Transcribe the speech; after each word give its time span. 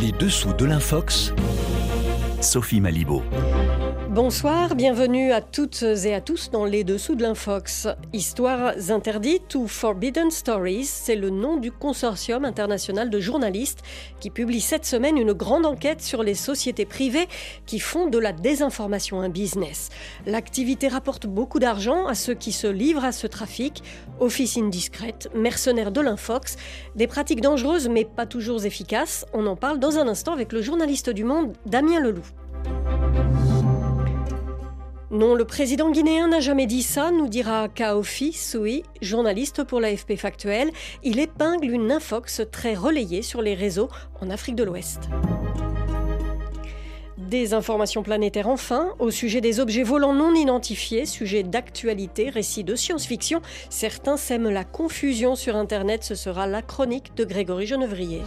Les 0.00 0.12
dessous 0.12 0.52
de 0.52 0.64
l'Infox, 0.64 1.32
Sophie 2.40 2.80
Malibaud. 2.80 3.22
Bonsoir, 4.10 4.74
bienvenue 4.74 5.32
à 5.32 5.42
toutes 5.42 5.82
et 5.82 6.14
à 6.14 6.20
tous 6.20 6.50
dans 6.50 6.64
les 6.64 6.82
dessous 6.82 7.14
de 7.14 7.22
l'Infox. 7.22 7.88
Histoires 8.12 8.72
interdites 8.88 9.54
ou 9.54 9.68
Forbidden 9.68 10.30
Stories, 10.30 10.86
c'est 10.86 11.14
le 11.14 11.30
nom 11.30 11.58
du 11.58 11.70
consortium 11.70 12.44
international 12.46 13.10
de 13.10 13.20
journalistes 13.20 13.82
qui 14.18 14.30
publie 14.30 14.62
cette 14.62 14.86
semaine 14.86 15.18
une 15.18 15.34
grande 15.34 15.66
enquête 15.66 16.00
sur 16.00 16.22
les 16.22 16.34
sociétés 16.34 16.86
privées 16.86 17.28
qui 17.66 17.78
font 17.78 18.08
de 18.08 18.18
la 18.18 18.32
désinformation 18.32 19.20
un 19.20 19.28
business. 19.28 19.90
L'activité 20.26 20.88
rapporte 20.88 21.26
beaucoup 21.26 21.58
d'argent 21.58 22.06
à 22.06 22.14
ceux 22.14 22.34
qui 22.34 22.52
se 22.52 22.66
livrent 22.66 23.04
à 23.04 23.12
ce 23.12 23.26
trafic, 23.26 23.82
officines 24.20 24.70
discrètes, 24.70 25.28
mercenaires 25.34 25.92
de 25.92 26.00
l'Infox, 26.00 26.56
des 26.96 27.06
pratiques 27.06 27.42
dangereuses 27.42 27.88
mais 27.88 28.06
pas 28.06 28.26
toujours 28.26 28.64
efficaces. 28.64 29.26
On 29.34 29.46
en 29.46 29.54
parle 29.54 29.78
dans 29.78 29.98
un 29.98 30.08
instant 30.08 30.32
avec 30.32 30.52
le 30.52 30.62
journaliste 30.62 31.10
du 31.10 31.24
Monde 31.24 31.52
Damien 31.66 32.00
Leloup. 32.00 32.37
Non, 35.10 35.34
le 35.34 35.44
président 35.44 35.90
guinéen 35.90 36.28
n'a 36.28 36.40
jamais 36.40 36.66
dit 36.66 36.82
ça, 36.82 37.10
nous 37.10 37.28
dira 37.28 37.68
Kaofi 37.68 38.32
Soui, 38.32 38.84
journaliste 39.00 39.64
pour 39.64 39.80
l'AFP 39.80 40.16
Factuel. 40.16 40.70
Il 41.02 41.18
épingle 41.18 41.70
une 41.70 41.90
infox 41.90 42.42
très 42.52 42.74
relayée 42.74 43.22
sur 43.22 43.40
les 43.40 43.54
réseaux 43.54 43.88
en 44.20 44.28
Afrique 44.28 44.54
de 44.54 44.64
l'Ouest. 44.64 45.08
Des 47.16 47.52
informations 47.52 48.02
planétaires 48.02 48.48
enfin, 48.48 48.94
au 48.98 49.10
sujet 49.10 49.40
des 49.40 49.60
objets 49.60 49.82
volants 49.82 50.14
non 50.14 50.34
identifiés, 50.34 51.04
sujet 51.04 51.42
d'actualité, 51.42 52.30
récit 52.30 52.62
de 52.62 52.74
science-fiction. 52.74 53.40
Certains 53.70 54.16
sèment 54.16 54.50
la 54.50 54.64
confusion 54.64 55.34
sur 55.34 55.56
Internet, 55.56 56.04
ce 56.04 56.14
sera 56.14 56.46
la 56.46 56.62
chronique 56.62 57.14
de 57.16 57.24
Grégory 57.24 57.66
Genevrier. 57.66 58.22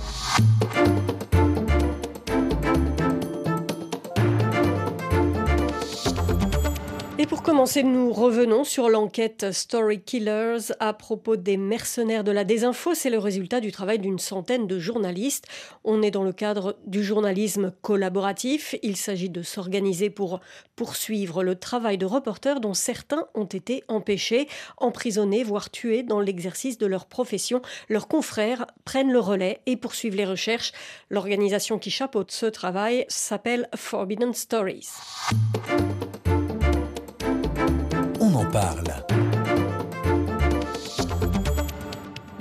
Et 7.21 7.27
pour 7.27 7.43
commencer, 7.43 7.83
nous 7.83 8.11
revenons 8.11 8.63
sur 8.63 8.89
l'enquête 8.89 9.51
Story 9.51 10.01
Killers 10.01 10.73
à 10.79 10.91
propos 10.91 11.35
des 11.35 11.55
mercenaires 11.55 12.23
de 12.23 12.31
la 12.31 12.43
désinfo. 12.43 12.95
C'est 12.95 13.11
le 13.11 13.19
résultat 13.19 13.59
du 13.59 13.71
travail 13.71 13.99
d'une 13.99 14.17
centaine 14.17 14.65
de 14.65 14.79
journalistes. 14.79 15.45
On 15.83 16.01
est 16.01 16.09
dans 16.09 16.23
le 16.23 16.33
cadre 16.33 16.79
du 16.87 17.03
journalisme 17.03 17.73
collaboratif. 17.83 18.73
Il 18.81 18.97
s'agit 18.97 19.29
de 19.29 19.43
s'organiser 19.43 20.09
pour 20.09 20.39
poursuivre 20.75 21.43
le 21.43 21.53
travail 21.53 21.99
de 21.99 22.07
reporters 22.07 22.59
dont 22.59 22.73
certains 22.73 23.27
ont 23.35 23.45
été 23.45 23.83
empêchés, 23.87 24.47
emprisonnés, 24.77 25.43
voire 25.43 25.69
tués 25.69 26.01
dans 26.01 26.21
l'exercice 26.21 26.79
de 26.79 26.87
leur 26.87 27.05
profession. 27.05 27.61
Leurs 27.87 28.07
confrères 28.07 28.65
prennent 28.83 29.11
le 29.11 29.19
relais 29.19 29.61
et 29.67 29.77
poursuivent 29.77 30.15
les 30.15 30.25
recherches. 30.25 30.71
L'organisation 31.11 31.77
qui 31.77 31.91
chapeaute 31.91 32.31
ce 32.31 32.47
travail 32.47 33.05
s'appelle 33.09 33.69
Forbidden 33.75 34.33
Stories 34.33 34.89
parle. 38.51 39.20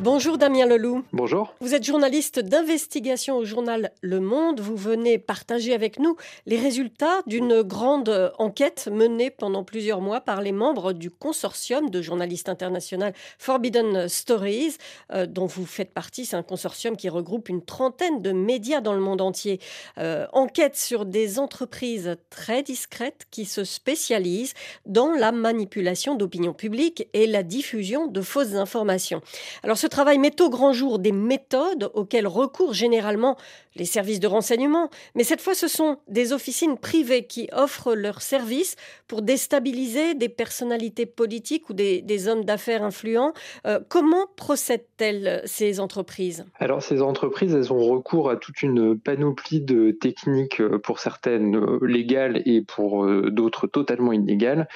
Bonjour 0.03 0.39
Damien 0.39 0.65
Leloup. 0.65 1.05
Bonjour. 1.13 1.53
Vous 1.61 1.75
êtes 1.75 1.85
journaliste 1.85 2.39
d'investigation 2.41 3.37
au 3.37 3.45
journal 3.45 3.93
Le 4.01 4.19
Monde. 4.19 4.59
Vous 4.59 4.75
venez 4.75 5.19
partager 5.19 5.75
avec 5.75 5.99
nous 5.99 6.17
les 6.47 6.57
résultats 6.57 7.21
d'une 7.27 7.61
grande 7.61 8.33
enquête 8.39 8.89
menée 8.91 9.29
pendant 9.29 9.63
plusieurs 9.63 10.01
mois 10.01 10.23
par 10.23 10.41
les 10.41 10.53
membres 10.53 10.95
du 10.95 11.11
consortium 11.11 11.91
de 11.91 12.01
journalistes 12.01 12.49
internationaux 12.49 13.11
Forbidden 13.39 14.09
Stories, 14.09 14.79
euh, 15.13 15.27
dont 15.27 15.45
vous 15.45 15.67
faites 15.67 15.93
partie. 15.93 16.25
C'est 16.25 16.37
un 16.37 16.43
consortium 16.43 16.97
qui 16.97 17.11
regroupe 17.11 17.51
une 17.51 17.63
trentaine 17.63 18.23
de 18.23 18.33
médias 18.33 18.81
dans 18.81 18.95
le 18.95 19.01
monde 19.01 19.21
entier. 19.21 19.61
Euh, 19.99 20.27
enquête 20.33 20.79
sur 20.79 21.05
des 21.05 21.39
entreprises 21.39 22.17
très 22.31 22.63
discrètes 22.63 23.27
qui 23.31 23.45
se 23.45 23.65
spécialisent 23.65 24.55
dans 24.87 25.13
la 25.13 25.31
manipulation 25.31 26.15
d'opinion 26.15 26.55
publique 26.55 27.07
et 27.13 27.27
la 27.27 27.43
diffusion 27.43 28.07
de 28.07 28.23
fausses 28.23 28.55
informations. 28.55 29.21
Alors 29.63 29.77
ce 29.77 29.90
travail 29.91 30.19
met 30.19 30.41
au 30.41 30.49
grand 30.49 30.73
jour 30.73 30.99
des 30.99 31.13
méthodes 31.13 31.91
auxquelles 31.95 32.27
recourent 32.27 32.73
généralement 32.73 33.37
les 33.77 33.85
services 33.85 34.21
de 34.21 34.27
renseignement, 34.27 34.91
mais 35.15 35.25
cette 35.25 35.41
fois 35.41 35.55
ce 35.55 35.69
sont 35.69 35.99
des 36.09 36.33
officines 36.33 36.77
privées 36.77 37.27
qui 37.27 37.49
offrent 37.53 37.95
leurs 37.95 38.23
services 38.23 38.77
pour 39.07 39.23
déstabiliser 39.23 40.15
des 40.15 40.29
personnalités 40.29 41.07
politiques 41.07 41.71
ou 41.71 41.73
des, 41.73 42.29
hommes 42.29 42.45
d'affaires 42.45 42.83
influents. 42.83 43.33
Euh, 43.67 43.81
comment 43.89 44.27
procèdent-elles 44.37 45.43
ces 45.47 45.81
entreprises? 45.81 46.45
Alors 46.59 46.83
ces 46.83 47.01
entreprises, 47.01 47.55
elles 47.55 47.73
ont 47.73 47.81
recours 47.81 48.29
à 48.29 48.37
toute 48.37 48.63
une 48.63 48.99
panoplie 48.99 49.61
de 49.61 49.93
techniques, 49.93 50.61
euh, 50.61 50.79
pour 50.79 50.99
certaines 50.99 51.57
euh, 51.57 51.79
légales 51.83 52.43
et 52.45 52.63
pour 52.63 53.07
d'autres 53.07 53.67
totalement 53.67 54.13
illégales, 54.13 54.69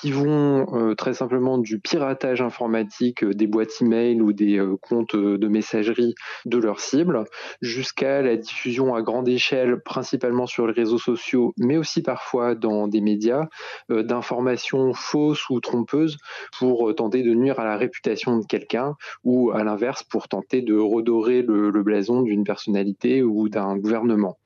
qui 0.00 0.10
vont 0.10 0.94
très 0.96 1.14
simplement 1.14 1.58
du 1.58 1.78
piratage 1.78 2.40
informatique 2.42 3.24
des 3.24 3.46
boîtes 3.46 3.80
email 3.80 4.20
ou 4.20 4.32
des 4.32 4.60
comptes 4.80 5.16
de 5.16 5.48
messagerie 5.48 6.14
de 6.44 6.58
leurs 6.58 6.80
cibles 6.80 7.24
jusqu'à 7.60 8.22
la 8.22 8.31
diffusion 8.36 8.94
à 8.94 9.02
grande 9.02 9.28
échelle, 9.28 9.80
principalement 9.80 10.46
sur 10.46 10.66
les 10.66 10.72
réseaux 10.72 10.98
sociaux, 10.98 11.52
mais 11.58 11.76
aussi 11.76 12.02
parfois 12.02 12.54
dans 12.54 12.88
des 12.88 13.00
médias, 13.00 13.48
euh, 13.90 14.02
d'informations 14.02 14.92
fausses 14.94 15.48
ou 15.50 15.60
trompeuses 15.60 16.16
pour 16.58 16.88
euh, 16.88 16.94
tenter 16.94 17.22
de 17.22 17.34
nuire 17.34 17.58
à 17.60 17.64
la 17.64 17.76
réputation 17.76 18.38
de 18.38 18.46
quelqu'un 18.46 18.94
ou 19.24 19.50
à 19.52 19.64
l'inverse 19.64 20.02
pour 20.02 20.28
tenter 20.28 20.62
de 20.62 20.76
redorer 20.76 21.42
le, 21.42 21.70
blason 21.82 22.22
d'une 22.22 22.44
personnalité 22.44 23.22
ou 23.22 23.48
d'un 23.48 23.76
gouvernement. 23.76 24.38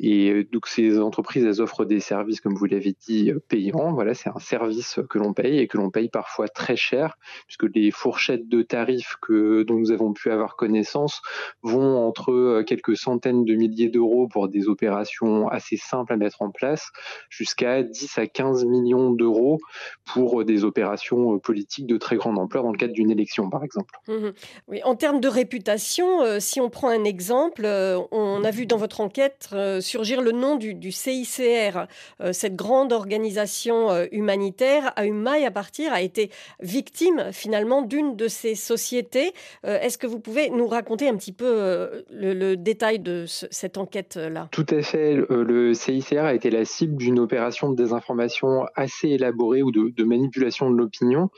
Et 0.00 0.30
euh, 0.30 0.48
donc 0.50 0.66
ces 0.66 0.98
entreprises, 0.98 1.44
elles 1.44 1.60
offrent 1.60 1.84
des 1.84 2.00
services, 2.00 2.40
comme 2.40 2.54
vous 2.54 2.66
l'avez 2.66 2.94
dit, 3.06 3.32
payants. 3.48 3.92
Voilà, 3.92 4.14
c'est 4.14 4.30
un 4.30 4.38
service 4.38 4.98
que 5.08 5.18
l'on 5.18 5.32
paye 5.32 5.58
et 5.58 5.68
que 5.68 5.76
l'on 5.76 5.90
paye 5.90 6.08
parfois 6.08 6.48
très 6.48 6.76
cher, 6.76 7.16
puisque 7.46 7.74
les 7.74 7.90
fourchettes 7.90 8.48
de 8.48 8.62
tarifs 8.62 9.16
que, 9.20 9.62
dont 9.62 9.76
nous 9.76 9.92
avons 9.92 10.12
pu 10.12 10.30
avoir 10.30 10.56
connaissance 10.56 11.22
vont 11.62 11.98
entre 12.06 12.62
quelques 12.66 12.96
centaines 12.96 13.44
de 13.44 13.54
milliers 13.54 13.88
d'euros 13.88 14.28
pour 14.28 14.48
des 14.48 14.68
opérations 14.68 15.48
assez 15.48 15.76
simples 15.76 16.12
à 16.12 16.16
mettre 16.16 16.42
en 16.42 16.50
place, 16.50 16.90
jusqu'à 17.28 17.82
10 17.82 18.18
à 18.18 18.26
15 18.26 18.64
millions 18.64 19.10
d'euros 19.10 19.58
pour 20.04 20.44
des 20.44 20.64
opérations 20.64 21.34
euh, 21.34 21.38
politiques 21.38 21.86
de 21.86 21.96
très 21.96 22.16
grande 22.16 22.38
ampleur 22.38 22.64
dans 22.64 22.72
le 22.72 22.78
cadre 22.78 22.92
d'une 22.92 23.10
élection, 23.10 23.48
par 23.50 23.64
exemple. 23.64 23.94
Mmh 24.08 24.30
oui, 24.68 24.80
en 24.84 24.94
termes 24.94 25.20
de 25.20 25.28
réputation, 25.28 26.22
euh, 26.22 26.40
si 26.40 26.60
on 26.60 26.70
prend 26.70 26.88
un 26.88 27.04
exemple, 27.04 27.62
euh, 27.64 28.00
on 28.10 28.44
a 28.44 28.50
vu 28.50 28.66
dans 28.66 28.76
votre 28.76 29.00
enquête 29.00 29.48
surgir 29.90 30.22
le 30.22 30.32
nom 30.32 30.56
du, 30.56 30.92
CICR, 30.92 31.86
cette 32.32 32.56
grande 32.56 32.92
organisation 32.92 33.88
humanitaire 34.12 34.92
a 34.96 35.06
eu 35.06 35.12
maille 35.12 35.44
à 35.44 35.50
partir, 35.50 35.92
a 35.92 36.00
été 36.00 36.30
victime 36.60 37.30
finalement 37.32 37.82
d'une 37.82 38.16
de 38.16 38.28
ces 38.28 38.54
sociétés. 38.54 39.32
Est-ce 39.64 39.98
que 39.98 40.06
vous 40.06 40.20
pouvez 40.20 40.50
nous 40.50 40.66
raconter 40.66 41.08
un 41.08 41.16
petit 41.16 41.32
peu 41.32 42.04
le 42.10 42.54
détail 42.56 42.98
de 42.98 43.24
cette 43.26 43.78
enquête-là? 43.78 44.48
Tout 44.52 44.66
à 44.70 44.82
fait. 44.82 45.16
Euh, 45.30 45.44
le 45.44 45.74
CICR 45.74 46.24
a 46.24 46.34
été 46.34 46.50
la 46.50 46.64
cible 46.64 46.96
d'une 46.96 47.18
opération 47.18 47.70
de 47.70 47.76
désinformation 47.76 48.66
assez 48.74 49.08
élaborée 49.08 49.62
ou 49.62 49.70
de, 49.70 50.04
manipulation 50.04 50.70
de 50.70 50.76
l'opinion 50.76 51.28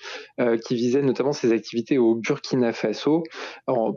euh, 0.40 0.56
qui 0.56 0.74
visait 0.74 1.02
notamment 1.02 1.32
ses 1.32 1.52
activités 1.52 1.98
au 1.98 2.14
Burkina 2.14 2.72
Faso. 2.72 3.22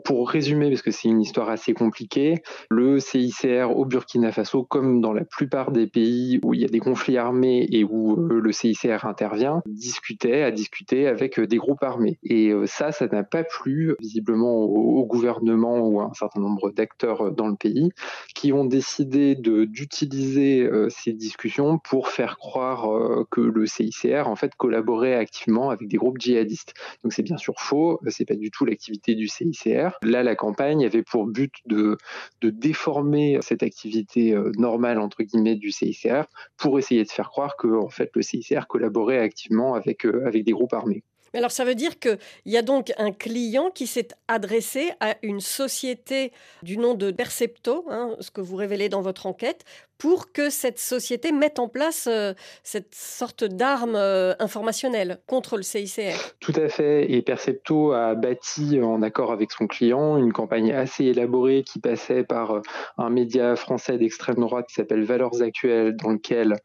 pour 0.04 0.28
résumer, 0.28 0.68
parce 0.68 0.82
que 0.82 0.90
c'est 0.90 1.08
une 1.08 1.20
histoire 1.20 1.48
assez 1.48 1.72
compliquée, 1.72 2.42
le 2.70 2.98
CICR 2.98 3.70
au 3.74 3.84
Burkina 3.84 4.32
Faso, 4.32 4.45
comme 4.68 5.00
dans 5.00 5.12
la 5.12 5.24
plupart 5.24 5.72
des 5.72 5.86
pays 5.86 6.40
où 6.42 6.54
il 6.54 6.60
y 6.60 6.64
a 6.64 6.68
des 6.68 6.80
conflits 6.80 7.18
armés 7.18 7.66
et 7.70 7.84
où 7.84 8.12
euh, 8.12 8.40
le 8.40 8.52
CICR 8.52 9.04
intervient, 9.04 9.62
discutait, 9.66 10.42
a 10.42 10.50
discuté 10.50 11.06
avec 11.06 11.40
des 11.40 11.56
groupes 11.56 11.82
armés. 11.82 12.18
Et 12.22 12.52
ça, 12.66 12.92
ça 12.92 13.06
n'a 13.06 13.22
pas 13.22 13.44
plu 13.44 13.94
visiblement 14.00 14.54
au 14.54 15.04
gouvernement 15.06 15.78
ou 15.80 16.00
à 16.00 16.04
un 16.04 16.14
certain 16.14 16.40
nombre 16.40 16.70
d'acteurs 16.70 17.32
dans 17.32 17.48
le 17.48 17.56
pays 17.56 17.90
qui 18.34 18.52
ont 18.52 18.64
décidé 18.64 19.34
d'utiliser 19.34 20.62
euh, 20.62 20.88
ces 20.90 21.12
discussions 21.12 21.78
pour 21.78 22.08
faire 22.08 22.38
croire 22.38 22.90
euh, 22.90 23.26
que 23.30 23.40
le 23.40 23.66
CICR 23.66 24.24
en 24.26 24.36
fait 24.36 24.54
collaborait 24.54 25.14
activement 25.14 25.70
avec 25.70 25.88
des 25.88 25.96
groupes 25.96 26.18
djihadistes. 26.18 26.74
Donc 27.02 27.12
c'est 27.12 27.22
bien 27.22 27.36
sûr 27.36 27.54
faux, 27.58 28.00
c'est 28.08 28.24
pas 28.24 28.34
du 28.34 28.50
tout 28.50 28.64
l'activité 28.64 29.14
du 29.14 29.28
CICR. 29.28 29.98
Là, 30.02 30.22
la 30.22 30.36
campagne 30.36 30.84
avait 30.84 31.02
pour 31.02 31.26
but 31.26 31.52
de, 31.66 31.96
de 32.40 32.50
déformer 32.50 33.38
cette 33.40 33.62
activité 33.62 34.34
euh, 34.34 34.35
normale 34.56 34.98
entre 34.98 35.22
guillemets 35.22 35.56
du 35.56 35.70
CICR 35.70 36.24
pour 36.56 36.78
essayer 36.78 37.04
de 37.04 37.10
faire 37.10 37.30
croire 37.30 37.56
que 37.56 37.68
en 37.68 37.88
fait 37.88 38.10
le 38.14 38.22
CICR 38.22 38.66
collaborait 38.68 39.18
activement 39.18 39.74
avec 39.74 40.04
avec 40.04 40.44
des 40.44 40.52
groupes 40.52 40.72
armés. 40.72 41.02
Alors 41.36 41.50
ça 41.50 41.64
veut 41.64 41.74
dire 41.74 41.98
qu'il 41.98 42.18
y 42.46 42.56
a 42.56 42.62
donc 42.62 42.92
un 42.96 43.12
client 43.12 43.70
qui 43.70 43.86
s'est 43.86 44.08
adressé 44.26 44.92
à 45.00 45.16
une 45.22 45.40
société 45.40 46.32
du 46.62 46.78
nom 46.78 46.94
de 46.94 47.10
Percepto, 47.10 47.84
hein, 47.90 48.16
ce 48.20 48.30
que 48.30 48.40
vous 48.40 48.56
révélez 48.56 48.88
dans 48.88 49.02
votre 49.02 49.26
enquête, 49.26 49.64
pour 49.98 50.32
que 50.32 50.50
cette 50.50 50.78
société 50.78 51.32
mette 51.32 51.58
en 51.58 51.68
place 51.68 52.08
euh, 52.10 52.34
cette 52.62 52.94
sorte 52.94 53.44
d'arme 53.44 53.94
euh, 53.96 54.34
informationnelle 54.38 55.18
contre 55.26 55.56
le 55.56 55.62
CICR. 55.62 56.34
Tout 56.40 56.52
à 56.56 56.68
fait. 56.68 57.10
Et 57.10 57.22
Percepto 57.22 57.92
a 57.92 58.14
bâti, 58.14 58.80
en 58.82 59.02
accord 59.02 59.32
avec 59.32 59.52
son 59.52 59.66
client, 59.66 60.16
une 60.16 60.32
campagne 60.32 60.72
assez 60.72 61.04
élaborée 61.04 61.62
qui 61.62 61.78
passait 61.78 62.24
par 62.24 62.60
un 62.98 63.10
média 63.10 63.56
français 63.56 63.98
d'extrême 63.98 64.36
droite 64.36 64.66
qui 64.68 64.74
s'appelle 64.74 65.04
Valeurs 65.04 65.42
Actuelles, 65.42 65.96
dans 65.96 66.10
lequel 66.10 66.56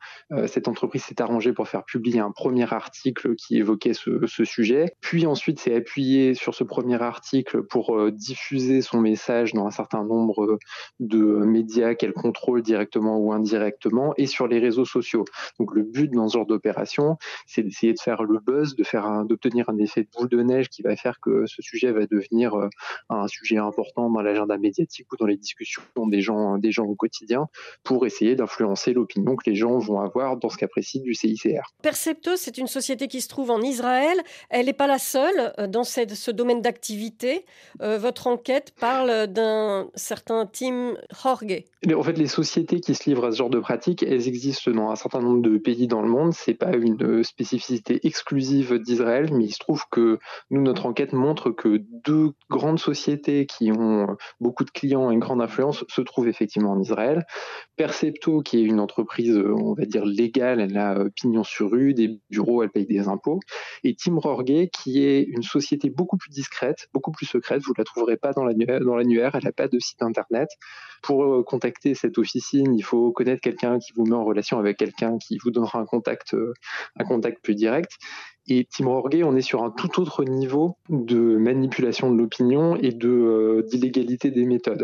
cette 0.47 0.67
entreprise 0.67 1.03
s'est 1.03 1.21
arrangée 1.21 1.53
pour 1.53 1.67
faire 1.67 1.83
publier 1.83 2.19
un 2.19 2.31
premier 2.31 2.71
article 2.73 3.35
qui 3.35 3.57
évoquait 3.57 3.93
ce, 3.93 4.25
ce 4.25 4.45
sujet. 4.45 4.95
Puis 5.01 5.25
ensuite 5.25 5.59
s'est 5.59 5.75
appuyé 5.75 6.33
sur 6.33 6.55
ce 6.55 6.63
premier 6.63 7.01
article 7.01 7.63
pour 7.63 8.11
diffuser 8.11 8.81
son 8.81 8.99
message 8.99 9.53
dans 9.53 9.65
un 9.65 9.71
certain 9.71 10.03
nombre 10.03 10.59
de 10.99 11.17
médias 11.17 11.95
qu'elle 11.95 12.13
contrôle 12.13 12.61
directement 12.61 13.20
ou 13.21 13.31
indirectement 13.33 14.13
et 14.17 14.27
sur 14.27 14.47
les 14.47 14.59
réseaux 14.59 14.85
sociaux. 14.85 15.25
Donc 15.59 15.73
le 15.75 15.83
but 15.83 16.11
dans 16.11 16.27
ce 16.27 16.37
genre 16.37 16.45
d'opération, 16.45 17.17
c'est 17.45 17.63
d'essayer 17.63 17.93
de 17.93 17.99
faire 17.99 18.23
le 18.23 18.39
buzz, 18.39 18.75
de 18.75 18.83
faire 18.83 19.25
d'obtenir 19.25 19.69
un 19.69 19.77
effet 19.77 20.03
de 20.03 20.09
boule 20.17 20.29
de 20.29 20.41
neige 20.41 20.69
qui 20.69 20.81
va 20.81 20.95
faire 20.95 21.19
que 21.19 21.45
ce 21.45 21.61
sujet 21.61 21.91
va 21.91 22.05
devenir 22.05 22.55
euh, 22.55 22.69
un 23.09 23.27
sujet 23.27 23.57
important 23.57 24.09
dans 24.09 24.21
l'agenda 24.21 24.57
médiatique 24.57 25.11
ou 25.11 25.17
dans 25.17 25.25
les 25.25 25.37
discussions 25.37 25.81
des 26.07 26.21
gens, 26.21 26.57
des 26.57 26.71
gens 26.71 26.85
au 26.85 26.95
quotidien 26.95 27.47
pour 27.83 28.05
essayer 28.05 28.35
d'influencer 28.35 28.93
l'opinion 28.93 29.35
que 29.35 29.49
les 29.49 29.55
gens 29.55 29.77
vont 29.79 29.99
avoir 29.99 30.37
dans 30.37 30.49
ce 30.49 30.57
cas 30.57 30.67
précis 30.67 31.01
du 31.01 31.13
CICR. 31.13 31.61
Percepto, 31.81 32.35
c'est 32.35 32.57
une 32.57 32.67
société 32.67 33.07
qui 33.07 33.21
se 33.21 33.27
trouve 33.27 33.51
en 33.51 33.61
Israël. 33.61 34.17
Elle 34.49 34.65
n'est 34.65 34.73
pas 34.73 34.87
la 34.87 34.99
seule 34.99 35.53
euh, 35.59 35.67
dans 35.67 35.83
ce 35.83 36.31
domaine 36.31 36.61
d'activité. 36.61 37.45
Euh, 37.81 37.97
votre 37.97 38.27
enquête 38.27 38.73
parle 38.79 39.27
d'un 39.27 39.89
certain 39.95 40.45
Tim 40.45 40.95
Jorge. 41.23 41.63
En 41.93 42.03
fait, 42.03 42.17
les 42.17 42.27
sociétés 42.27 42.79
qui 42.79 42.95
se 42.95 43.09
à 43.19 43.31
ce 43.31 43.37
genre 43.37 43.49
de 43.49 43.59
pratiques, 43.59 44.03
elles 44.03 44.27
existent 44.27 44.71
dans 44.71 44.89
un 44.89 44.95
certain 44.95 45.19
nombre 45.19 45.41
de 45.41 45.57
pays 45.57 45.87
dans 45.87 46.01
le 46.01 46.07
monde. 46.07 46.33
C'est 46.33 46.53
pas 46.53 46.75
une 46.75 47.23
spécificité 47.23 48.05
exclusive 48.05 48.79
d'Israël, 48.79 49.29
mais 49.33 49.45
il 49.45 49.51
se 49.51 49.59
trouve 49.59 49.83
que 49.91 50.19
nous, 50.49 50.61
notre 50.61 50.85
enquête 50.85 51.13
montre 51.13 51.51
que 51.51 51.81
deux 52.05 52.31
grandes 52.49 52.79
sociétés 52.79 53.45
qui 53.45 53.71
ont 53.71 54.15
beaucoup 54.39 54.63
de 54.63 54.71
clients 54.71 55.11
et 55.11 55.13
une 55.13 55.19
grande 55.19 55.41
influence 55.41 55.83
se 55.87 56.01
trouvent 56.01 56.27
effectivement 56.27 56.71
en 56.71 56.79
Israël. 56.79 57.25
Percepto, 57.75 58.41
qui 58.41 58.59
est 58.59 58.63
une 58.63 58.79
entreprise, 58.79 59.37
on 59.37 59.73
va 59.73 59.85
dire 59.85 60.05
légale, 60.05 60.59
elle 60.61 60.77
a 60.77 61.05
pignon 61.15 61.43
sur 61.43 61.71
rue, 61.71 61.93
des 61.93 62.19
bureaux, 62.29 62.63
elle 62.63 62.69
paye 62.69 62.85
des 62.85 63.07
impôts. 63.07 63.39
Et 63.83 63.95
Tim 63.95 64.17
Rorge, 64.17 64.69
qui 64.73 65.03
est 65.03 65.23
une 65.23 65.43
société 65.43 65.89
beaucoup 65.89 66.17
plus 66.17 66.31
discrète, 66.31 66.87
beaucoup 66.93 67.11
plus 67.11 67.25
secrète. 67.25 67.61
Vous 67.63 67.73
la 67.77 67.83
trouverez 67.83 68.17
pas 68.17 68.33
dans 68.33 68.45
l'annuaire, 68.45 69.35
elle 69.35 69.43
n'a 69.43 69.51
pas 69.51 69.67
de 69.67 69.79
site 69.79 70.01
internet. 70.01 70.49
Pour 71.01 71.43
contacter 71.45 71.95
cette 71.95 72.17
officine, 72.17 72.75
il 72.75 72.83
faut 72.83 73.11
connaître 73.11 73.41
quelqu'un 73.41 73.79
qui 73.79 73.91
vous 73.95 74.05
met 74.05 74.15
en 74.15 74.23
relation 74.23 74.59
avec 74.59 74.77
quelqu'un 74.77 75.17
qui 75.17 75.37
vous 75.43 75.51
donnera 75.51 75.79
un 75.79 75.85
contact, 75.85 76.33
euh, 76.33 76.53
un 76.97 77.03
contact 77.03 77.41
plus 77.41 77.55
direct. 77.55 77.97
Et 78.47 78.67
Tim 78.71 78.87
Rorge, 78.87 79.21
on 79.23 79.35
est 79.35 79.41
sur 79.41 79.63
un 79.63 79.69
tout 79.69 80.01
autre 80.01 80.23
niveau 80.23 80.75
de 80.89 81.37
manipulation 81.37 82.11
de 82.11 82.17
l'opinion 82.17 82.75
et 82.75 82.91
de 82.91 83.07
euh, 83.07 83.63
d'illégalité 83.69 84.31
des 84.31 84.45
méthodes. 84.45 84.83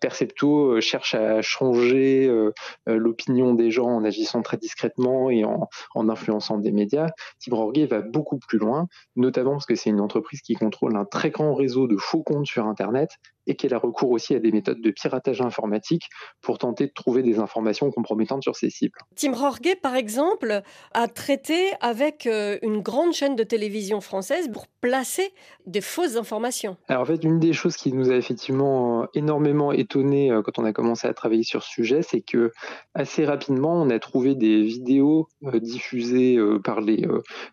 Percepto 0.00 0.72
euh, 0.72 0.80
cherche 0.80 1.14
à 1.14 1.40
changer 1.40 2.26
euh, 2.28 2.52
l'opinion 2.86 3.54
des 3.54 3.70
gens 3.70 3.88
en 3.88 4.04
agissant 4.04 4.42
très 4.42 4.58
discrètement 4.58 5.30
et 5.30 5.44
en, 5.44 5.68
en 5.94 6.08
influençant 6.10 6.58
des 6.58 6.72
médias. 6.72 7.08
Tim 7.42 7.56
Rorge 7.56 7.78
va 7.88 8.02
beaucoup 8.02 8.38
plus 8.38 8.58
loin, 8.58 8.86
notamment 9.16 9.52
parce 9.52 9.66
que 9.66 9.76
c'est 9.76 9.90
une 9.90 10.00
entreprise 10.00 10.42
qui 10.42 10.54
contrôle 10.54 10.94
un 10.96 11.06
très 11.06 11.30
grand 11.30 11.54
réseau 11.54 11.86
de 11.86 11.96
faux 11.96 12.22
comptes 12.22 12.46
sur 12.46 12.66
Internet 12.66 13.12
et 13.46 13.56
qu'elle 13.56 13.72
a 13.72 13.78
recours 13.78 14.10
aussi 14.10 14.34
à 14.34 14.38
des 14.38 14.52
méthodes 14.52 14.82
de 14.82 14.90
piratage 14.90 15.40
informatique 15.40 16.04
pour 16.42 16.58
tenter 16.58 16.86
de 16.86 16.92
trouver 16.92 17.22
des 17.22 17.38
informations 17.38 17.90
compromettantes 17.90 18.42
sur 18.42 18.54
ses 18.54 18.70
cibles. 18.70 18.98
Tim 19.16 19.32
Rorge, 19.32 19.60
par 19.82 19.96
exemple, 19.96 20.62
a 20.92 21.08
traité 21.08 21.70
avec 21.80 22.28
une 22.62 22.82
grande 22.90 23.12
chaîne 23.12 23.36
de 23.36 23.44
télévision 23.44 24.00
française 24.00 24.50
pour 24.52 24.66
placer 24.80 25.32
des 25.66 25.80
fausses 25.80 26.16
informations. 26.16 26.76
Alors 26.88 27.02
en 27.02 27.04
fait, 27.04 27.22
une 27.22 27.38
des 27.38 27.52
choses 27.52 27.76
qui 27.76 27.92
nous 27.92 28.10
a 28.10 28.16
effectivement 28.16 29.06
énormément 29.14 29.70
étonné 29.70 30.32
euh, 30.32 30.42
quand 30.42 30.58
on 30.58 30.64
a 30.64 30.72
commencé 30.72 31.06
à 31.06 31.14
travailler 31.14 31.44
sur 31.44 31.62
ce 31.62 31.70
sujet, 31.70 32.02
c'est 32.02 32.20
que 32.20 32.50
assez 32.94 33.24
rapidement, 33.24 33.80
on 33.80 33.90
a 33.90 33.98
trouvé 34.00 34.34
des 34.34 34.62
vidéos 34.62 35.28
euh, 35.44 35.60
diffusées 35.60 36.36
euh, 36.36 36.58
par 36.58 36.80
les, 36.80 37.06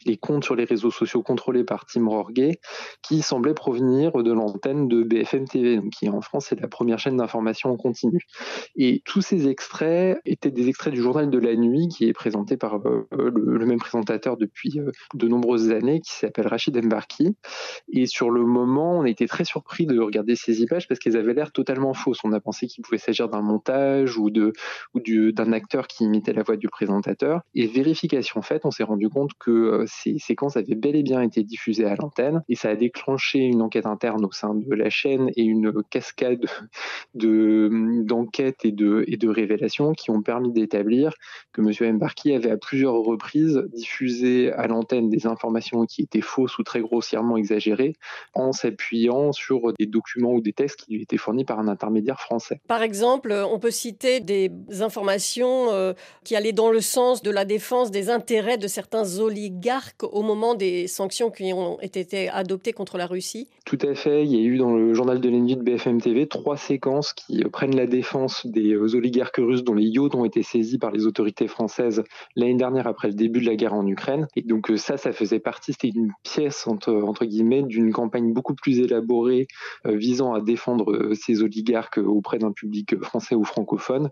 les 0.07 0.17
comptes 0.17 0.43
sur 0.43 0.55
les 0.55 0.63
réseaux 0.63 0.89
sociaux 0.89 1.21
contrôlés 1.21 1.63
par 1.63 1.85
Tim 1.85 2.07
Rorge 2.07 2.27
qui 3.03 3.21
semblaient 3.21 3.53
provenir 3.53 4.11
de 4.11 4.31
l'antenne 4.31 4.87
de 4.87 5.03
BFM 5.03 5.47
TV, 5.47 5.79
qui 5.95 6.09
en 6.09 6.21
France 6.21 6.51
est 6.51 6.59
la 6.59 6.67
première 6.67 6.97
chaîne 6.97 7.17
d'information 7.17 7.69
en 7.69 7.77
continu. 7.77 8.21
Et 8.75 9.01
tous 9.05 9.21
ces 9.21 9.47
extraits 9.47 10.19
étaient 10.25 10.51
des 10.51 10.67
extraits 10.67 10.93
du 10.93 11.01
journal 11.01 11.29
de 11.29 11.37
la 11.37 11.55
nuit 11.55 11.87
qui 11.87 12.05
est 12.07 12.13
présenté 12.13 12.57
par 12.57 12.79
le, 12.79 13.07
le, 13.11 13.65
même 13.65 13.79
présentateur 13.79 14.35
depuis 14.35 14.79
de 15.13 15.26
nombreuses 15.27 15.71
années 15.71 16.01
qui 16.01 16.11
s'appelle 16.11 16.47
Rachid 16.47 16.77
Mbarki. 16.83 17.35
Et 17.91 18.05
sur 18.05 18.29
le 18.29 18.45
moment, 18.45 18.99
on 18.99 19.03
a 19.03 19.09
été 19.09 19.27
très 19.27 19.45
surpris 19.45 19.85
de 19.85 19.99
regarder 19.99 20.35
ces 20.35 20.61
images 20.61 20.87
parce 20.87 20.99
qu'elles 20.99 21.17
avaient 21.17 21.33
l'air 21.33 21.51
totalement 21.51 21.93
fausses. 21.93 22.19
On 22.23 22.31
a 22.33 22.39
pensé 22.39 22.67
qu'il 22.67 22.83
pouvait 22.83 22.97
s'agir 22.97 23.29
d'un 23.29 23.41
montage 23.41 24.17
ou 24.17 24.29
de 24.29 24.53
ou 24.93 24.99
d'un 25.31 25.51
acteur 25.51 25.87
qui 25.87 26.05
imitait 26.05 26.33
la 26.33 26.43
voix 26.43 26.57
du 26.57 26.67
présentateur. 26.67 27.41
Et 27.55 27.67
vérification 27.67 28.41
faite, 28.41 28.65
on 28.65 28.71
s'est 28.71 28.83
rendu 28.83 29.09
compte 29.09 29.31
que 29.39 29.51
euh, 29.51 29.85
ces 29.87 30.17
séquences 30.17 30.57
avaient 30.57 30.75
bel 30.75 30.95
et 30.95 31.03
bien 31.03 31.21
été 31.21 31.43
diffusées 31.43 31.85
à 31.85 31.95
l'antenne 31.95 32.43
et 32.49 32.55
ça 32.55 32.69
a 32.69 32.75
déclenché 32.75 33.39
une 33.39 33.61
enquête 33.61 33.85
interne 33.85 34.25
au 34.25 34.31
sein 34.31 34.53
de 34.53 34.73
la 34.73 34.89
chaîne 34.89 35.29
et 35.35 35.43
une 35.43 35.71
cascade 35.89 36.45
de 37.13 37.69
d'enquêtes 38.03 38.65
et 38.65 38.71
de 38.71 39.03
et 39.07 39.17
de 39.17 39.29
révélations 39.29 39.93
qui 39.93 40.11
ont 40.11 40.21
permis 40.21 40.51
d'établir 40.51 41.13
que 41.53 41.61
M. 41.61 41.95
Mbarki 41.95 42.33
avait 42.33 42.51
à 42.51 42.57
plusieurs 42.57 42.95
reprises 42.95 43.63
diffusé 43.73 44.51
à 44.51 44.67
l'antenne 44.67 45.09
des 45.09 45.16
informations 45.25 45.85
qui 45.85 46.03
étaient 46.03 46.21
fausses 46.21 46.57
ou 46.57 46.63
très 46.63 46.81
grossièrement 46.81 47.37
exagérées 47.37 47.95
en 48.33 48.51
s'appuyant 48.51 49.31
sur 49.31 49.73
des 49.79 49.85
documents 49.85 50.33
ou 50.33 50.41
des 50.41 50.53
textes 50.53 50.81
qui 50.81 50.93
lui 50.93 51.03
étaient 51.03 51.17
fournis 51.17 51.45
par 51.45 51.59
un 51.59 51.67
intermédiaire 51.67 52.19
français. 52.19 52.61
Par 52.67 52.83
exemple, 52.83 53.33
on 53.49 53.59
peut 53.59 53.71
citer 53.71 54.19
des 54.19 54.51
informations 54.81 55.71
euh, 55.71 55.93
qui 56.23 56.35
allaient 56.35 56.51
dans 56.51 56.71
le 56.71 56.81
sens 56.81 57.21
de 57.21 57.31
la 57.31 57.45
défense 57.45 57.91
des 57.91 58.09
intérêts 58.09 58.57
de 58.57 58.67
certains 58.67 59.19
oligarques 59.19 60.03
au 60.03 60.21
moment 60.21 60.55
des 60.55 60.87
sanctions 60.87 61.31
qui 61.31 61.53
ont 61.53 61.79
été 61.81 62.29
adoptées 62.29 62.73
contre 62.73 62.97
la 62.97 63.07
Russie. 63.07 63.47
Tout 63.65 63.79
à 63.81 63.95
fait. 63.95 64.25
Il 64.25 64.33
y 64.33 64.37
a 64.37 64.41
eu 64.41 64.57
dans 64.57 64.75
le 64.75 64.93
journal 64.93 65.19
de 65.19 65.29
l'ennemi 65.29 65.55
de 65.55 65.61
BFM 65.61 66.01
TV 66.01 66.27
trois 66.27 66.57
séquences 66.57 67.13
qui 67.13 67.43
euh, 67.43 67.49
prennent 67.49 67.75
la 67.75 67.87
défense 67.87 68.45
des 68.45 68.73
euh, 68.73 68.95
oligarques 68.95 69.37
russes 69.37 69.63
dont 69.63 69.73
les 69.73 69.85
yachts 69.85 70.15
ont 70.15 70.25
été 70.25 70.43
saisis 70.43 70.77
par 70.77 70.91
les 70.91 71.05
autorités 71.05 71.47
françaises 71.47 72.03
l'année 72.35 72.55
dernière 72.55 72.87
après 72.87 73.07
le 73.07 73.13
début 73.13 73.41
de 73.41 73.45
la 73.45 73.55
guerre 73.55 73.73
en 73.73 73.85
Ukraine. 73.87 74.27
Et 74.35 74.41
donc 74.41 74.71
ça, 74.77 74.97
ça 74.97 75.06
faisait 75.13 75.39
partie, 75.39 75.73
c'était 75.73 75.89
une 75.89 76.11
pièce 76.23 76.67
entre, 76.67 77.25
guillemets 77.25 77.63
d'une 77.63 77.91
campagne 77.91 78.33
beaucoup 78.33 78.55
plus 78.55 78.79
élaborée 78.79 79.47
euh, 79.85 79.95
visant 79.95 80.33
à 80.33 80.41
défendre 80.41 80.91
euh, 80.91 81.13
ces 81.13 81.41
oligarques 81.41 81.97
auprès 81.97 82.37
d'un 82.37 82.51
public 82.51 82.99
français 83.01 83.35
ou 83.35 83.43
francophone. 83.43 84.09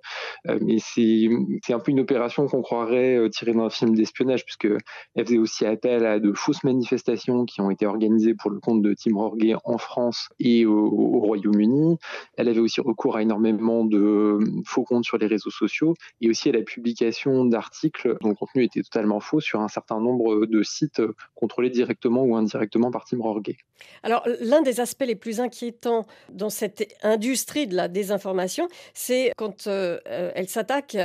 Euh, 0.47 0.59
mais 0.61 0.77
c'est 0.79 1.73
un 1.73 1.79
peu 1.79 1.91
une 1.91 1.99
opération 1.99 2.47
qu'on 2.47 2.61
croirait 2.61 3.29
tirée 3.29 3.53
d'un 3.53 3.69
film 3.69 3.95
d'espionnage 3.95 4.43
puisque 4.45 4.67
elle 5.15 5.25
faisait 5.25 5.37
aussi 5.37 5.65
appel 5.65 6.05
à 6.05 6.19
de 6.19 6.33
fausses 6.33 6.63
manifestations 6.63 7.45
qui 7.45 7.61
ont 7.61 7.69
été 7.69 7.85
organisées 7.85 8.33
pour 8.33 8.51
le 8.51 8.59
compte 8.59 8.81
de 8.81 8.93
Tim 8.93 9.15
Rorge 9.15 9.35
en 9.63 9.77
France 9.77 10.29
et 10.39 10.65
au 10.65 10.89
Royaume-Uni. 11.19 11.97
Elle 12.37 12.49
avait 12.49 12.59
aussi 12.59 12.81
recours 12.81 13.17
à 13.17 13.21
énormément 13.21 13.85
de 13.85 14.39
faux 14.65 14.83
comptes 14.83 15.03
sur 15.03 15.17
les 15.17 15.27
réseaux 15.27 15.49
sociaux 15.49 15.93
et 16.21 16.29
aussi 16.29 16.49
à 16.49 16.51
la 16.53 16.61
publication 16.61 17.45
d'articles 17.45 18.17
dont 18.21 18.29
le 18.29 18.35
contenu 18.35 18.63
était 18.63 18.81
totalement 18.81 19.19
faux 19.19 19.39
sur 19.39 19.61
un 19.61 19.67
certain 19.67 19.99
nombre 19.99 20.45
de 20.45 20.63
sites 20.63 20.84
contrôlés 21.33 21.69
directement 21.69 22.23
ou 22.23 22.35
indirectement 22.35 22.91
par 22.91 23.05
Tim 23.05 23.21
Rorge. 23.21 23.35
Alors, 24.03 24.25
l'un 24.39 24.61
des 24.61 24.79
aspects 24.79 25.03
les 25.05 25.15
plus 25.15 25.39
inquiétants 25.39 26.05
dans 26.31 26.49
cette 26.49 26.95
industrie 27.03 27.67
de 27.67 27.75
la 27.75 27.87
désinformation, 27.87 28.67
c'est 28.93 29.31
quand 29.35 29.67
euh, 29.67 29.99
elle 30.05 30.47
s'attaque 30.47 30.97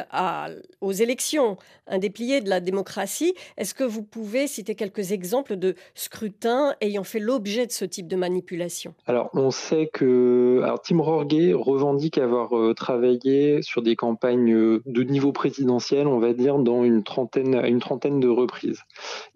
aux 0.80 0.92
élections, 0.92 1.56
un 1.86 1.98
des 1.98 2.10
piliers 2.10 2.40
de 2.40 2.48
la 2.48 2.60
démocratie. 2.60 3.34
Est-ce 3.56 3.74
que 3.74 3.84
vous 3.84 4.02
pouvez 4.02 4.46
citer 4.46 4.74
quelques 4.74 5.12
exemples 5.12 5.56
de 5.56 5.74
scrutins 5.94 6.74
ayant 6.80 7.04
fait 7.04 7.18
l'objet 7.18 7.66
de 7.66 7.72
ce 7.72 7.84
type 7.84 8.06
de 8.06 8.16
manipulation? 8.16 8.94
Alors, 9.06 9.30
on 9.34 9.50
sait 9.50 9.90
que 9.92 10.60
alors, 10.62 10.80
Tim 10.82 11.00
Rorge 11.00 11.26
revendique 11.54 12.18
avoir 12.18 12.56
euh, 12.56 12.74
travaillé 12.74 13.62
sur 13.62 13.82
des 13.82 13.96
campagnes 13.96 14.52
euh, 14.52 14.82
de 14.86 15.02
niveau 15.02 15.32
présidentiel, 15.32 16.06
on 16.06 16.18
va 16.18 16.32
dire, 16.32 16.58
dans 16.58 16.84
une 16.84 17.02
trentaine, 17.02 17.54
une 17.64 17.80
trentaine 17.80 18.20
de 18.20 18.28
reprises. 18.28 18.82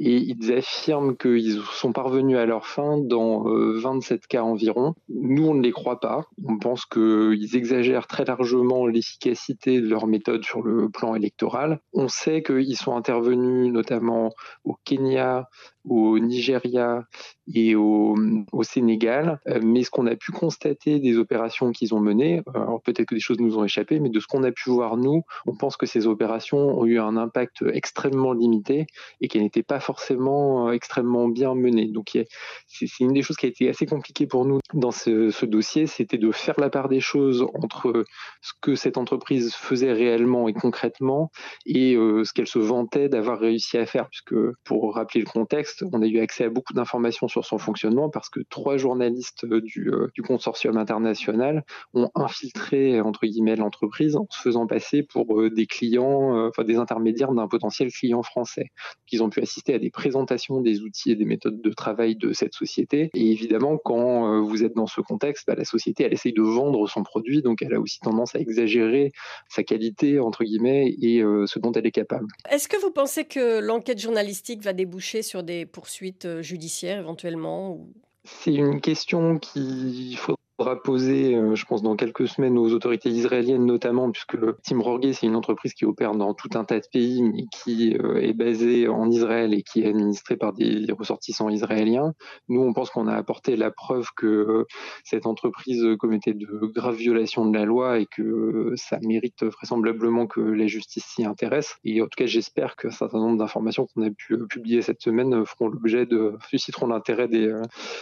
Et 0.00 0.33
ils 0.38 0.52
affirment 0.52 1.16
qu'ils 1.16 1.60
sont 1.72 1.92
parvenus 1.92 2.36
à 2.36 2.46
leur 2.46 2.66
fin 2.66 2.98
dans 2.98 3.44
27 3.44 4.12
euh, 4.12 4.26
cas 4.28 4.42
environ. 4.42 4.94
Nous, 5.08 5.46
on 5.46 5.54
ne 5.54 5.62
les 5.62 5.72
croit 5.72 6.00
pas. 6.00 6.26
On 6.44 6.58
pense 6.58 6.86
qu'ils 6.86 7.56
exagèrent 7.56 8.06
très 8.06 8.24
largement 8.24 8.86
l'efficacité 8.86 9.80
de 9.80 9.88
leur 9.88 10.06
méthode 10.06 10.44
sur 10.44 10.62
le 10.62 10.88
plan 10.88 11.14
électoral. 11.14 11.80
On 11.92 12.08
sait 12.08 12.42
qu'ils 12.42 12.76
sont 12.76 12.96
intervenus 12.96 13.72
notamment 13.72 14.32
au 14.64 14.76
Kenya, 14.84 15.48
au 15.84 16.18
Nigeria 16.18 17.04
et 17.52 17.74
au, 17.74 18.14
Sénégal. 18.62 19.40
Euh, 19.48 19.60
mais 19.62 19.82
ce 19.82 19.90
qu'on 19.90 20.06
a 20.06 20.16
pu 20.16 20.32
constater 20.32 20.98
des 20.98 21.18
opérations 21.18 21.70
qu'ils 21.70 21.94
ont 21.94 22.00
menées, 22.00 22.40
alors 22.54 22.80
peut-être 22.80 23.06
que 23.06 23.14
des 23.14 23.20
choses 23.20 23.38
nous 23.40 23.58
ont 23.58 23.64
échappé, 23.64 24.00
mais 24.00 24.08
de 24.08 24.20
ce 24.20 24.26
qu'on 24.26 24.42
a 24.42 24.52
pu 24.52 24.70
voir 24.70 24.96
nous, 24.96 25.22
on 25.46 25.54
pense 25.54 25.76
que 25.76 25.86
ces 25.86 26.06
opérations 26.06 26.78
ont 26.78 26.86
eu 26.86 26.98
un 26.98 27.16
impact 27.16 27.64
extrêmement 27.72 28.32
limité 28.32 28.86
et 29.20 29.28
qu'elles 29.28 29.42
n'étaient 29.42 29.62
pas 29.62 29.80
forcément 29.80 30.72
extrêmement 30.72 31.28
bien 31.28 31.54
menées. 31.54 31.88
Donc 31.88 32.18
c'est 32.66 33.00
une 33.00 33.12
des 33.12 33.22
choses 33.22 33.36
qui 33.36 33.46
a 33.46 33.48
été 33.50 33.68
assez 33.68 33.86
compliquée 33.86 34.26
pour 34.26 34.46
nous 34.46 34.60
dans 34.72 34.90
ce, 34.90 35.30
ce 35.30 35.46
dossier, 35.46 35.86
c'était 35.86 36.18
de 36.18 36.32
faire 36.32 36.58
la 36.58 36.70
part 36.70 36.88
des 36.88 37.00
choses 37.00 37.46
entre 37.54 38.04
ce 38.40 38.52
que 38.60 38.74
cette 38.74 38.98
entreprise 38.98 39.54
faisait 39.54 39.92
réellement 39.92 40.48
et 40.48 40.52
concrètement 40.52 41.30
et 41.66 41.94
euh, 41.94 42.24
ce 42.24 42.32
qu'elle 42.32 42.46
se 42.46 42.58
vantait 42.58 43.08
d'avoir 43.08 43.38
réussi 43.38 43.78
à 43.78 43.86
faire. 43.86 44.08
Puisque, 44.08 44.34
pour 44.64 44.94
rappeler 44.94 45.20
le 45.20 45.26
contexte, 45.26 45.73
on 45.82 46.02
a 46.02 46.06
eu 46.06 46.18
accès 46.20 46.44
à 46.44 46.50
beaucoup 46.50 46.72
d'informations 46.72 47.28
sur 47.28 47.44
son 47.44 47.58
fonctionnement 47.58 48.10
parce 48.10 48.28
que 48.28 48.40
trois 48.48 48.76
journalistes 48.76 49.46
du, 49.46 49.90
euh, 49.90 50.08
du 50.14 50.22
consortium 50.22 50.76
international 50.76 51.64
ont 51.92 52.10
infiltré, 52.14 53.00
entre 53.00 53.26
guillemets, 53.26 53.56
l'entreprise 53.56 54.16
en 54.16 54.26
se 54.30 54.40
faisant 54.40 54.66
passer 54.66 55.02
pour 55.02 55.40
euh, 55.40 55.50
des 55.50 55.66
clients, 55.66 56.48
enfin 56.48 56.64
des 56.64 56.76
intermédiaires 56.76 57.32
d'un 57.32 57.48
potentiel 57.48 57.90
client 57.90 58.22
français. 58.22 58.66
ils 59.12 59.22
ont 59.22 59.30
pu 59.30 59.40
assister 59.40 59.74
à 59.74 59.78
des 59.78 59.90
présentations 59.90 60.60
des 60.60 60.80
outils 60.80 61.12
et 61.12 61.16
des 61.16 61.24
méthodes 61.24 61.60
de 61.60 61.70
travail 61.70 62.16
de 62.16 62.32
cette 62.32 62.54
société. 62.54 63.10
Et 63.14 63.30
évidemment, 63.30 63.78
quand 63.78 64.42
vous 64.42 64.64
êtes 64.64 64.74
dans 64.74 64.86
ce 64.86 65.00
contexte, 65.00 65.44
bah, 65.46 65.54
la 65.56 65.64
société, 65.64 66.04
elle 66.04 66.12
essaye 66.12 66.32
de 66.32 66.42
vendre 66.42 66.88
son 66.88 67.02
produit, 67.02 67.42
donc 67.42 67.62
elle 67.62 67.74
a 67.74 67.80
aussi 67.80 68.00
tendance 68.00 68.34
à 68.34 68.40
exagérer 68.40 69.12
sa 69.48 69.62
qualité, 69.62 70.18
entre 70.20 70.44
guillemets, 70.44 70.94
et 71.00 71.22
euh, 71.22 71.46
ce 71.46 71.58
dont 71.58 71.72
elle 71.72 71.86
est 71.86 71.92
capable. 71.92 72.26
Est-ce 72.50 72.68
que 72.68 72.80
vous 72.80 72.90
pensez 72.90 73.24
que 73.24 73.60
l'enquête 73.60 74.00
journalistique 74.00 74.62
va 74.62 74.72
déboucher 74.72 75.22
sur 75.22 75.42
des 75.42 75.63
poursuites 75.66 76.24
euh, 76.24 76.42
judiciaires 76.42 76.98
éventuellement 76.98 77.86
C'est 78.24 78.54
une 78.54 78.80
question 78.80 79.38
qu'il 79.38 80.16
faut 80.16 80.36
sera 80.58 80.80
posé, 80.80 81.34
euh, 81.34 81.54
je 81.54 81.64
pense, 81.64 81.82
dans 81.82 81.96
quelques 81.96 82.28
semaines 82.28 82.58
aux 82.58 82.72
autorités 82.72 83.08
israéliennes 83.10 83.66
notamment, 83.66 84.10
puisque 84.10 84.36
Tim 84.62 84.80
Rorge, 84.80 85.12
c'est 85.12 85.26
une 85.26 85.36
entreprise 85.36 85.74
qui 85.74 85.84
opère 85.84 86.14
dans 86.14 86.34
tout 86.34 86.50
un 86.54 86.64
tas 86.64 86.78
de 86.78 86.86
pays, 86.92 87.22
mais 87.22 87.44
qui 87.52 87.96
euh, 87.96 88.20
est 88.20 88.34
basée 88.34 88.88
en 88.88 89.10
Israël 89.10 89.52
et 89.52 89.62
qui 89.62 89.82
est 89.82 89.88
administrée 89.88 90.36
par 90.36 90.52
des 90.52 90.86
ressortissants 90.96 91.48
israéliens. 91.48 92.14
Nous, 92.48 92.60
on 92.60 92.72
pense 92.72 92.90
qu'on 92.90 93.08
a 93.08 93.14
apporté 93.14 93.56
la 93.56 93.70
preuve 93.70 94.08
que 94.16 94.26
euh, 94.26 94.64
cette 95.02 95.26
entreprise 95.26 95.84
commettait 95.98 96.34
de 96.34 96.46
graves 96.74 96.96
violations 96.96 97.46
de 97.46 97.56
la 97.56 97.64
loi 97.64 97.98
et 97.98 98.06
que 98.06 98.72
ça 98.76 98.98
mérite 99.02 99.42
vraisemblablement 99.44 100.26
que 100.26 100.40
la 100.40 100.66
justice 100.66 101.04
s'y 101.04 101.24
intéresse. 101.24 101.76
Et 101.84 102.00
en 102.00 102.04
tout 102.04 102.16
cas, 102.16 102.26
j'espère 102.26 102.76
qu'un 102.76 102.90
certain 102.90 103.18
nombre 103.18 103.38
d'informations 103.38 103.86
qu'on 103.86 104.02
a 104.02 104.10
pu 104.10 104.38
publier 104.48 104.82
cette 104.82 105.02
semaine 105.02 105.44
feront 105.46 105.68
l'objet 105.68 106.06
de, 106.06 106.34
susciteront 106.48 106.86
l'intérêt 106.86 107.28
des 107.28 107.52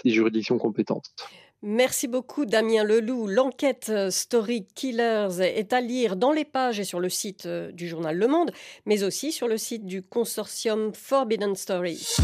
juridictions 0.05 0.59
compétentes. 0.59 1.13
Merci 1.65 2.09
beaucoup 2.09 2.45
Damien 2.45 2.83
Leloup. 2.83 3.29
L'enquête 3.29 3.87
euh, 3.89 4.11
Story 4.11 4.67
Killers 4.75 5.41
est 5.41 5.73
à 5.73 5.81
lire 5.81 6.17
dans 6.17 6.33
les 6.33 6.45
pages 6.45 6.81
et 6.81 6.85
sur 6.85 6.99
le 6.99 7.09
site 7.09 7.47
euh, 7.47 7.71
du 7.71 7.87
journal 7.87 8.17
Le 8.17 8.27
Monde, 8.27 8.51
mais 8.85 9.05
aussi 9.05 9.31
sur 9.31 9.47
le 9.47 9.57
site 9.57 9.87
du 9.87 10.03
consortium 10.03 10.93
Forbidden 10.93 11.55
Story. 11.55 12.17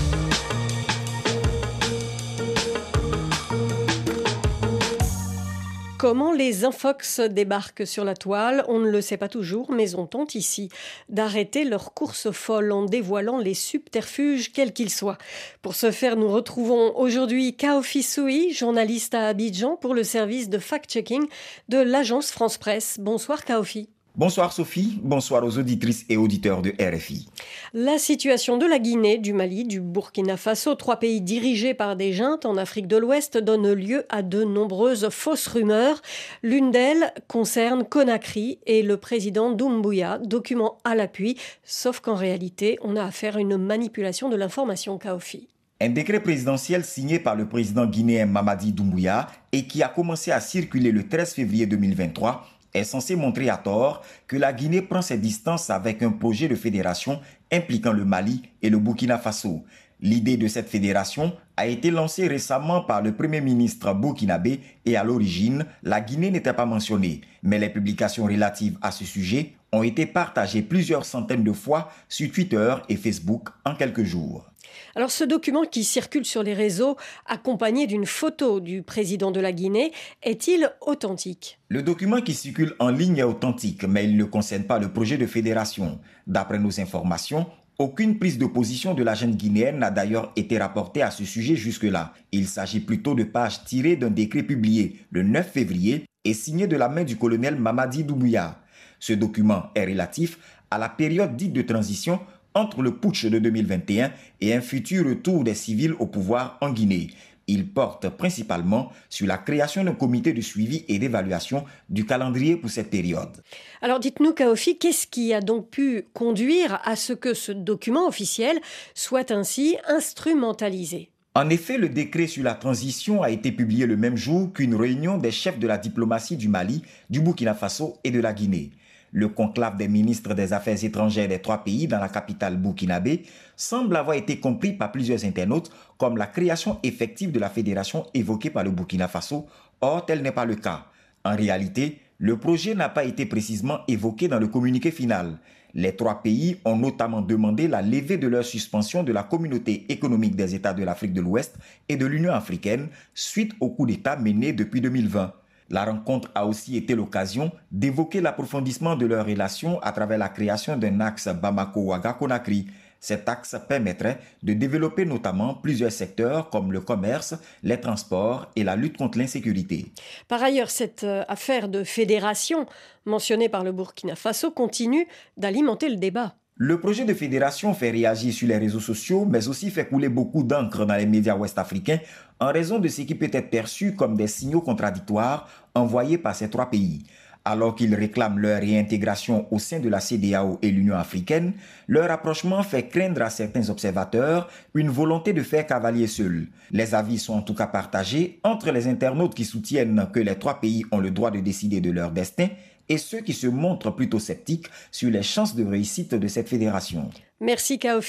Comment 5.98 6.32
les 6.32 6.64
infox 6.64 7.18
débarquent 7.18 7.84
sur 7.84 8.04
la 8.04 8.14
toile, 8.14 8.64
on 8.68 8.78
ne 8.78 8.88
le 8.88 9.00
sait 9.00 9.16
pas 9.16 9.28
toujours, 9.28 9.72
mais 9.72 9.96
on 9.96 10.06
tente 10.06 10.36
ici 10.36 10.68
d'arrêter 11.08 11.64
leur 11.64 11.92
course 11.92 12.30
folle 12.30 12.70
en 12.70 12.84
dévoilant 12.84 13.38
les 13.38 13.54
subterfuges, 13.54 14.52
quels 14.52 14.72
qu'ils 14.72 14.90
soient. 14.90 15.18
Pour 15.60 15.74
ce 15.74 15.90
faire, 15.90 16.14
nous 16.14 16.28
retrouvons 16.28 16.96
aujourd'hui 16.96 17.56
Kaofi 17.56 18.04
Soui, 18.04 18.52
journaliste 18.52 19.14
à 19.14 19.26
Abidjan 19.26 19.74
pour 19.74 19.92
le 19.92 20.04
service 20.04 20.48
de 20.48 20.58
fact-checking 20.58 21.26
de 21.68 21.78
l'agence 21.78 22.30
France 22.30 22.58
Presse. 22.58 22.98
Bonsoir 23.00 23.44
Kaofi. 23.44 23.88
Bonsoir 24.16 24.52
Sophie, 24.52 24.98
bonsoir 25.02 25.44
aux 25.44 25.58
auditrices 25.58 26.04
et 26.08 26.16
auditeurs 26.16 26.60
de 26.60 26.72
RFI. 26.80 27.28
La 27.72 27.98
situation 27.98 28.58
de 28.58 28.66
la 28.66 28.80
Guinée, 28.80 29.18
du 29.18 29.32
Mali, 29.32 29.64
du 29.64 29.80
Burkina 29.80 30.36
Faso, 30.36 30.74
trois 30.74 30.96
pays 30.96 31.20
dirigés 31.20 31.72
par 31.72 31.94
des 31.94 32.12
juntes 32.12 32.44
en 32.44 32.56
Afrique 32.56 32.88
de 32.88 32.96
l'Ouest, 32.96 33.38
donne 33.38 33.72
lieu 33.72 34.06
à 34.08 34.22
de 34.22 34.42
nombreuses 34.42 35.08
fausses 35.10 35.46
rumeurs. 35.46 36.02
L'une 36.42 36.72
d'elles 36.72 37.12
concerne 37.28 37.84
Conakry 37.84 38.58
et 38.66 38.82
le 38.82 38.96
président 38.96 39.52
Doumbouya, 39.52 40.18
document 40.18 40.78
à 40.82 40.96
l'appui, 40.96 41.36
sauf 41.62 42.00
qu'en 42.00 42.16
réalité, 42.16 42.78
on 42.82 42.96
a 42.96 43.04
affaire 43.04 43.36
à 43.36 43.40
une 43.40 43.56
manipulation 43.56 44.28
de 44.28 44.36
l'information 44.36 44.98
Kaofi. 44.98 45.46
Un 45.80 45.90
décret 45.90 46.20
présidentiel 46.20 46.84
signé 46.84 47.20
par 47.20 47.36
le 47.36 47.48
président 47.48 47.86
guinéen 47.86 48.26
Mamadi 48.26 48.72
Doumbouya 48.72 49.28
et 49.52 49.68
qui 49.68 49.84
a 49.84 49.88
commencé 49.88 50.32
à 50.32 50.40
circuler 50.40 50.90
le 50.90 51.06
13 51.06 51.34
février 51.34 51.66
2023 51.66 52.44
est 52.78 52.84
censé 52.84 53.16
montrer 53.16 53.50
à 53.50 53.56
tort 53.56 54.02
que 54.26 54.36
la 54.36 54.52
Guinée 54.52 54.82
prend 54.82 55.02
ses 55.02 55.18
distances 55.18 55.70
avec 55.70 56.02
un 56.02 56.10
projet 56.10 56.48
de 56.48 56.54
fédération 56.54 57.20
impliquant 57.52 57.92
le 57.92 58.04
Mali 58.04 58.42
et 58.62 58.70
le 58.70 58.78
Burkina 58.78 59.18
Faso. 59.18 59.64
L'idée 60.00 60.36
de 60.36 60.46
cette 60.46 60.68
fédération 60.68 61.32
a 61.56 61.66
été 61.66 61.90
lancée 61.90 62.28
récemment 62.28 62.82
par 62.82 63.02
le 63.02 63.16
Premier 63.16 63.40
ministre 63.40 63.92
burkinabé 63.94 64.60
et 64.84 64.96
à 64.96 65.02
l'origine, 65.02 65.66
la 65.82 66.00
Guinée 66.00 66.30
n'était 66.30 66.52
pas 66.52 66.66
mentionnée, 66.66 67.22
mais 67.42 67.58
les 67.58 67.68
publications 67.68 68.26
relatives 68.26 68.78
à 68.80 68.92
ce 68.92 69.04
sujet 69.04 69.54
ont 69.72 69.82
été 69.82 70.06
partagées 70.06 70.62
plusieurs 70.62 71.04
centaines 71.04 71.42
de 71.42 71.52
fois 71.52 71.90
sur 72.08 72.30
Twitter 72.30 72.74
et 72.88 72.96
Facebook 72.96 73.48
en 73.64 73.74
quelques 73.74 74.04
jours. 74.04 74.48
Alors 74.94 75.10
ce 75.10 75.24
document 75.24 75.64
qui 75.64 75.82
circule 75.82 76.24
sur 76.24 76.42
les 76.44 76.54
réseaux, 76.54 76.96
accompagné 77.26 77.86
d'une 77.86 78.06
photo 78.06 78.60
du 78.60 78.82
président 78.82 79.30
de 79.30 79.40
la 79.40 79.52
Guinée, 79.52 79.92
est-il 80.22 80.70
authentique? 80.80 81.58
Le 81.68 81.82
document 81.82 82.20
qui 82.20 82.34
circule 82.34 82.74
en 82.78 82.90
ligne 82.90 83.18
est 83.18 83.24
authentique, 83.24 83.84
mais 83.84 84.04
il 84.04 84.16
ne 84.16 84.24
concerne 84.24 84.64
pas 84.64 84.78
le 84.78 84.92
projet 84.92 85.18
de 85.18 85.26
fédération. 85.26 85.98
D'après 86.26 86.58
nos 86.58 86.80
informations, 86.80 87.46
aucune 87.78 88.18
prise 88.18 88.38
de 88.38 88.46
position 88.46 88.92
de 88.92 89.04
la 89.04 89.14
jeune 89.14 89.36
guinéenne 89.36 89.78
n'a 89.78 89.92
d'ailleurs 89.92 90.32
été 90.34 90.58
rapportée 90.58 91.00
à 91.00 91.12
ce 91.12 91.24
sujet 91.24 91.54
jusque-là. 91.54 92.12
Il 92.32 92.48
s'agit 92.48 92.80
plutôt 92.80 93.14
de 93.14 93.22
pages 93.22 93.62
tirées 93.64 93.94
d'un 93.94 94.10
décret 94.10 94.42
publié 94.42 94.96
le 95.10 95.22
9 95.22 95.48
février 95.48 96.04
et 96.24 96.34
signé 96.34 96.66
de 96.66 96.76
la 96.76 96.88
main 96.88 97.04
du 97.04 97.16
colonel 97.16 97.54
Mamadi 97.54 98.02
Doumbouya. 98.02 98.60
Ce 98.98 99.12
document 99.12 99.66
est 99.76 99.86
relatif 99.86 100.38
à 100.72 100.78
la 100.78 100.88
période 100.88 101.36
dite 101.36 101.52
de 101.52 101.62
transition 101.62 102.18
entre 102.54 102.82
le 102.82 102.96
putsch 102.96 103.26
de 103.26 103.38
2021 103.38 104.10
et 104.40 104.54
un 104.54 104.60
futur 104.60 105.06
retour 105.06 105.44
des 105.44 105.54
civils 105.54 105.94
au 106.00 106.06
pouvoir 106.06 106.58
en 106.60 106.72
Guinée. 106.72 107.10
Il 107.48 107.72
porte 107.72 108.10
principalement 108.10 108.92
sur 109.08 109.26
la 109.26 109.38
création 109.38 109.82
d'un 109.82 109.94
comité 109.94 110.34
de 110.34 110.40
suivi 110.42 110.84
et 110.86 110.98
d'évaluation 110.98 111.64
du 111.88 112.04
calendrier 112.04 112.56
pour 112.56 112.70
cette 112.70 112.90
période. 112.90 113.42
Alors 113.80 113.98
dites-nous, 113.98 114.34
Kaofi, 114.34 114.78
qu'est-ce 114.78 115.06
qui 115.06 115.32
a 115.32 115.40
donc 115.40 115.70
pu 115.70 116.04
conduire 116.12 116.78
à 116.84 116.94
ce 116.94 117.14
que 117.14 117.32
ce 117.32 117.50
document 117.50 118.06
officiel 118.06 118.60
soit 118.94 119.30
ainsi 119.30 119.76
instrumentalisé? 119.88 121.10
En 121.34 121.48
effet, 121.50 121.78
le 121.78 121.88
décret 121.88 122.26
sur 122.26 122.44
la 122.44 122.54
transition 122.54 123.22
a 123.22 123.30
été 123.30 123.52
publié 123.52 123.86
le 123.86 123.96
même 123.96 124.16
jour 124.16 124.52
qu'une 124.52 124.74
réunion 124.74 125.18
des 125.18 125.30
chefs 125.30 125.58
de 125.58 125.66
la 125.66 125.78
diplomatie 125.78 126.36
du 126.36 126.48
Mali, 126.48 126.82
du 127.08 127.20
Burkina 127.20 127.54
Faso 127.54 127.96
et 128.04 128.10
de 128.10 128.20
la 128.20 128.32
Guinée. 128.32 128.72
Le 129.12 129.28
conclave 129.28 129.76
des 129.76 129.88
ministres 129.88 130.34
des 130.34 130.52
Affaires 130.52 130.82
étrangères 130.84 131.28
des 131.28 131.40
trois 131.40 131.64
pays 131.64 131.86
dans 131.86 131.98
la 131.98 132.08
capitale 132.08 132.56
burkinabé 132.56 133.22
semble 133.56 133.96
avoir 133.96 134.16
été 134.16 134.38
compris 134.38 134.72
par 134.72 134.92
plusieurs 134.92 135.24
internautes 135.24 135.70
comme 135.96 136.16
la 136.16 136.26
création 136.26 136.78
effective 136.82 137.32
de 137.32 137.38
la 137.38 137.48
fédération 137.48 138.06
évoquée 138.12 138.50
par 138.50 138.64
le 138.64 138.70
Burkina 138.70 139.08
Faso. 139.08 139.46
Or, 139.80 140.04
tel 140.04 140.22
n'est 140.22 140.32
pas 140.32 140.44
le 140.44 140.56
cas. 140.56 140.86
En 141.24 141.36
réalité, 141.36 142.00
le 142.18 142.36
projet 142.36 142.74
n'a 142.74 142.88
pas 142.88 143.04
été 143.04 143.26
précisément 143.26 143.80
évoqué 143.88 144.28
dans 144.28 144.38
le 144.38 144.48
communiqué 144.48 144.90
final. 144.90 145.38
Les 145.74 145.94
trois 145.94 146.22
pays 146.22 146.58
ont 146.64 146.76
notamment 146.76 147.20
demandé 147.20 147.68
la 147.68 147.82
levée 147.82 148.16
de 148.16 148.26
leur 148.26 148.44
suspension 148.44 149.02
de 149.04 149.12
la 149.12 149.22
communauté 149.22 149.86
économique 149.90 150.34
des 150.34 150.54
États 150.54 150.72
de 150.72 150.82
l'Afrique 150.82 151.12
de 151.12 151.20
l'Ouest 151.20 151.56
et 151.88 151.96
de 151.96 152.06
l'Union 152.06 152.32
africaine 152.32 152.88
suite 153.14 153.52
au 153.60 153.70
coup 153.70 153.86
d'État 153.86 154.16
mené 154.16 154.52
depuis 154.52 154.80
2020. 154.80 155.32
La 155.70 155.84
rencontre 155.84 156.30
a 156.34 156.46
aussi 156.46 156.76
été 156.76 156.94
l'occasion 156.94 157.52
d'évoquer 157.70 158.20
l'approfondissement 158.20 158.96
de 158.96 159.06
leurs 159.06 159.26
relations 159.26 159.80
à 159.80 159.92
travers 159.92 160.18
la 160.18 160.30
création 160.30 160.76
d'un 160.76 161.00
axe 161.00 161.28
Bamako-Ouaga-Conakry. 161.28 162.66
Cet 163.00 163.28
axe 163.28 163.54
permettrait 163.68 164.18
de 164.42 164.54
développer 164.54 165.04
notamment 165.04 165.54
plusieurs 165.54 165.92
secteurs 165.92 166.50
comme 166.50 166.72
le 166.72 166.80
commerce, 166.80 167.34
les 167.62 167.80
transports 167.80 168.50
et 168.56 168.64
la 168.64 168.76
lutte 168.76 168.96
contre 168.96 169.18
l'insécurité. 169.18 169.86
Par 170.26 170.42
ailleurs, 170.42 170.70
cette 170.70 171.04
euh, 171.04 171.22
affaire 171.28 171.68
de 171.68 171.84
fédération 171.84 172.66
mentionnée 173.04 173.48
par 173.48 173.62
le 173.62 173.70
Burkina 173.70 174.16
Faso 174.16 174.50
continue 174.50 175.06
d'alimenter 175.36 175.88
le 175.90 175.96
débat. 175.96 176.34
Le 176.60 176.80
projet 176.80 177.04
de 177.04 177.14
fédération 177.14 177.72
fait 177.72 177.92
réagir 177.92 178.34
sur 178.34 178.48
les 178.48 178.58
réseaux 178.58 178.80
sociaux, 178.80 179.24
mais 179.30 179.46
aussi 179.46 179.70
fait 179.70 179.86
couler 179.86 180.08
beaucoup 180.08 180.42
d'encre 180.42 180.84
dans 180.84 180.96
les 180.96 181.06
médias 181.06 181.36
ouest-africains 181.36 182.00
en 182.40 182.48
raison 182.48 182.80
de 182.80 182.88
ce 182.88 183.02
qui 183.02 183.14
peut 183.14 183.30
être 183.32 183.48
perçu 183.48 183.94
comme 183.94 184.16
des 184.16 184.26
signaux 184.26 184.60
contradictoires 184.60 185.48
envoyés 185.76 186.18
par 186.18 186.34
ces 186.34 186.50
trois 186.50 186.68
pays. 186.68 187.04
Alors 187.44 187.76
qu'ils 187.76 187.94
réclament 187.94 188.40
leur 188.40 188.60
réintégration 188.60 189.46
au 189.52 189.60
sein 189.60 189.78
de 189.78 189.88
la 189.88 190.00
CDAO 190.00 190.58
et 190.60 190.72
l'Union 190.72 190.96
africaine, 190.96 191.52
leur 191.86 192.08
rapprochement 192.08 192.64
fait 192.64 192.88
craindre 192.88 193.22
à 193.22 193.30
certains 193.30 193.70
observateurs 193.70 194.48
une 194.74 194.90
volonté 194.90 195.32
de 195.32 195.44
faire 195.44 195.64
cavalier 195.64 196.08
seul. 196.08 196.48
Les 196.72 196.92
avis 196.92 197.18
sont 197.18 197.34
en 197.34 197.42
tout 197.42 197.54
cas 197.54 197.68
partagés 197.68 198.40
entre 198.42 198.72
les 198.72 198.88
internautes 198.88 199.36
qui 199.36 199.44
soutiennent 199.44 200.08
que 200.12 200.18
les 200.18 200.34
trois 200.34 200.60
pays 200.60 200.84
ont 200.90 200.98
le 200.98 201.12
droit 201.12 201.30
de 201.30 201.38
décider 201.38 201.80
de 201.80 201.92
leur 201.92 202.10
destin 202.10 202.48
et 202.88 202.98
ceux 202.98 203.20
qui 203.20 203.32
se 203.32 203.46
montrent 203.46 203.90
plutôt 203.90 204.18
sceptiques 204.18 204.66
sur 204.90 205.10
les 205.10 205.22
chances 205.22 205.54
de 205.54 205.64
réussite 205.64 206.14
de 206.14 206.28
cette 206.28 206.48
fédération. 206.48 207.10
Merci 207.40 207.78
Kao 207.78 208.00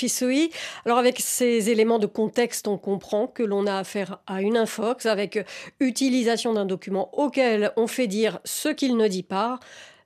Alors 0.86 0.98
avec 0.98 1.20
ces 1.20 1.70
éléments 1.70 2.00
de 2.00 2.08
contexte, 2.08 2.68
on 2.68 2.78
comprend 2.78 3.28
que 3.28 3.44
l'on 3.44 3.68
a 3.68 3.78
affaire 3.78 4.20
à 4.26 4.42
une 4.42 4.58
infox 4.58 5.06
avec 5.06 5.46
utilisation 5.80 6.54
d'un 6.54 6.66
document 6.66 7.10
auquel 7.14 7.72
on 7.78 7.86
fait 7.86 8.08
dire 8.08 8.40
ce 8.44 8.70
qu'il 8.70 8.98
ne 8.98 9.08
dit 9.08 9.24
pas. 9.24 9.60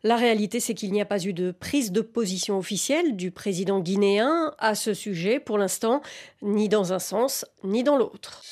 La 0.06 0.18
réalité, 0.18 0.60
c'est 0.60 0.74
qu'il 0.74 0.92
n'y 0.92 1.02
a 1.02 1.06
pas 1.06 1.24
eu 1.24 1.32
de 1.32 1.52
prise 1.52 1.94
de 1.94 2.02
position 2.02 2.58
officielle 2.58 3.16
du 3.16 3.32
président 3.32 3.80
guinéen 3.80 4.54
à 4.60 4.76
ce 4.76 4.94
sujet 4.94 5.40
pour 5.40 5.58
l'instant, 5.58 6.02
ni 6.42 6.68
dans 6.68 6.92
un 6.92 7.00
sens, 7.00 7.46
ni 7.64 7.84
dans 7.84 7.96
l'autre. 7.96 8.44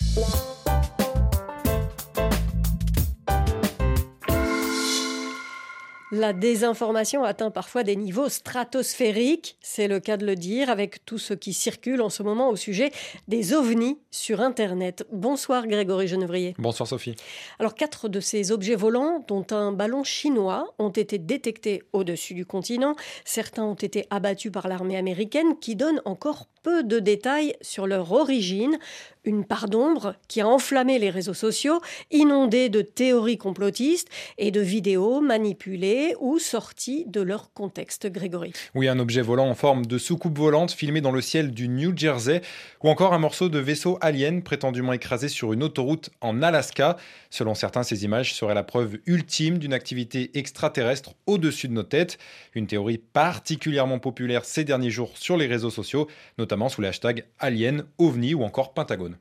La 6.14 6.34
désinformation 6.34 7.24
atteint 7.24 7.52
parfois 7.52 7.84
des 7.84 7.96
niveaux 7.96 8.28
stratosphériques, 8.28 9.56
c'est 9.62 9.88
le 9.88 10.02
cas 10.02 10.18
de 10.18 10.26
le 10.26 10.36
dire, 10.36 10.70
avec 10.70 11.06
tout 11.06 11.18
ce 11.18 11.34
qui 11.34 11.54
circule 11.54 12.02
en 12.02 12.10
ce 12.10 12.22
moment 12.22 12.50
au 12.50 12.58
sujet 12.58 12.92
des 13.30 13.54
ovnis 13.54 13.98
sur 14.12 14.42
Internet. 14.42 15.08
Bonsoir 15.14 15.68
Grégory 15.68 16.10
Genevrier. 16.10 16.54
Bonsoir 16.58 16.86
Sophie. 16.86 17.16
Alors 17.60 17.76
quatre 17.76 18.10
de 18.10 18.20
ces 18.20 18.52
objets 18.52 18.76
volants, 18.76 19.24
dont 19.30 19.46
un 19.52 19.72
ballon 19.72 20.04
chinois, 20.04 20.74
ont 20.80 20.90
été 20.90 21.18
détectés 21.18 21.82
au-dessus 21.94 22.34
du 22.34 22.46
continent. 22.46 22.98
Certains 23.24 23.64
ont 23.64 23.76
été 23.76 24.06
abattus 24.10 24.52
par 24.52 24.68
l'armée 24.68 24.98
américaine 24.98 25.58
qui 25.62 25.78
donne 25.78 26.02
encore 26.04 26.48
peu 26.64 26.84
de 26.84 27.00
détails 27.00 27.56
sur 27.62 27.88
leur 27.88 28.12
origine 28.12 28.78
une 29.24 29.46
part 29.46 29.70
d'ombre 29.70 30.16
qui 30.28 30.42
a 30.42 30.48
enflammé 30.48 30.98
les 30.98 31.10
réseaux 31.10 31.34
sociaux, 31.34 31.82
inondés 32.10 32.70
de 32.70 32.82
théories 32.82 33.38
complotistes 33.38 34.08
et 34.38 34.52
de 34.52 34.62
vidéos 34.62 35.22
manipulées 35.22 36.16
ou 36.20 36.40
sorties 36.40 37.06
de 37.08 37.22
leur 37.22 37.54
contexte, 37.54 38.08
Grégory. 38.08 38.54
Oui, 38.74 38.88
un 38.88 39.00
objet 39.00 39.22
volant 39.22 39.48
en 39.48 39.56
forme 39.56 39.86
de 39.86 39.98
soucoupe 39.98 40.38
volante 40.38 40.72
filmé 40.72 41.02
dans 41.02 41.12
le 41.12 41.22
ciel 41.22 41.52
du 41.52 41.68
New 41.68 41.96
Jersey, 41.96 42.42
ou 42.84 42.90
encore 42.90 43.14
un 43.14 43.20
morceau 43.20 43.50
de 43.50 43.60
vaisseau 43.60 43.98
alien 44.02 44.42
prétendument 44.42 44.94
écrasé 44.94 45.28
sur 45.28 45.54
une 45.54 45.64
autoroute 45.64 46.10
en 46.22 46.42
Alaska. 46.42 46.98
Selon 47.30 47.54
certains, 47.54 47.84
ces 47.84 48.04
images 48.04 48.34
seraient 48.34 48.56
la 48.56 48.64
preuve 48.64 48.98
ultime 49.06 49.60
d'une 49.60 49.74
activité 49.74 50.32
extraterrestre 50.34 51.14
au-dessus 51.28 51.68
de 51.68 51.74
nos 51.74 51.84
têtes, 51.84 52.18
une 52.56 52.68
théorie 52.68 52.98
particulièrement 52.98 54.00
populaire 54.00 54.46
ces 54.46 54.64
derniers 54.64 54.90
jours 54.90 55.12
sur 55.16 55.38
les 55.38 55.48
réseaux 55.48 55.70
sociaux, 55.70 56.08
notamment 56.38 56.51
sous 56.70 56.82
les 56.82 56.90
hashtags 56.90 57.26
Alien, 57.40 57.86
OVNI 57.98 58.34
ou 58.34 58.44
encore 58.44 58.74
Pentagone. 58.74 59.18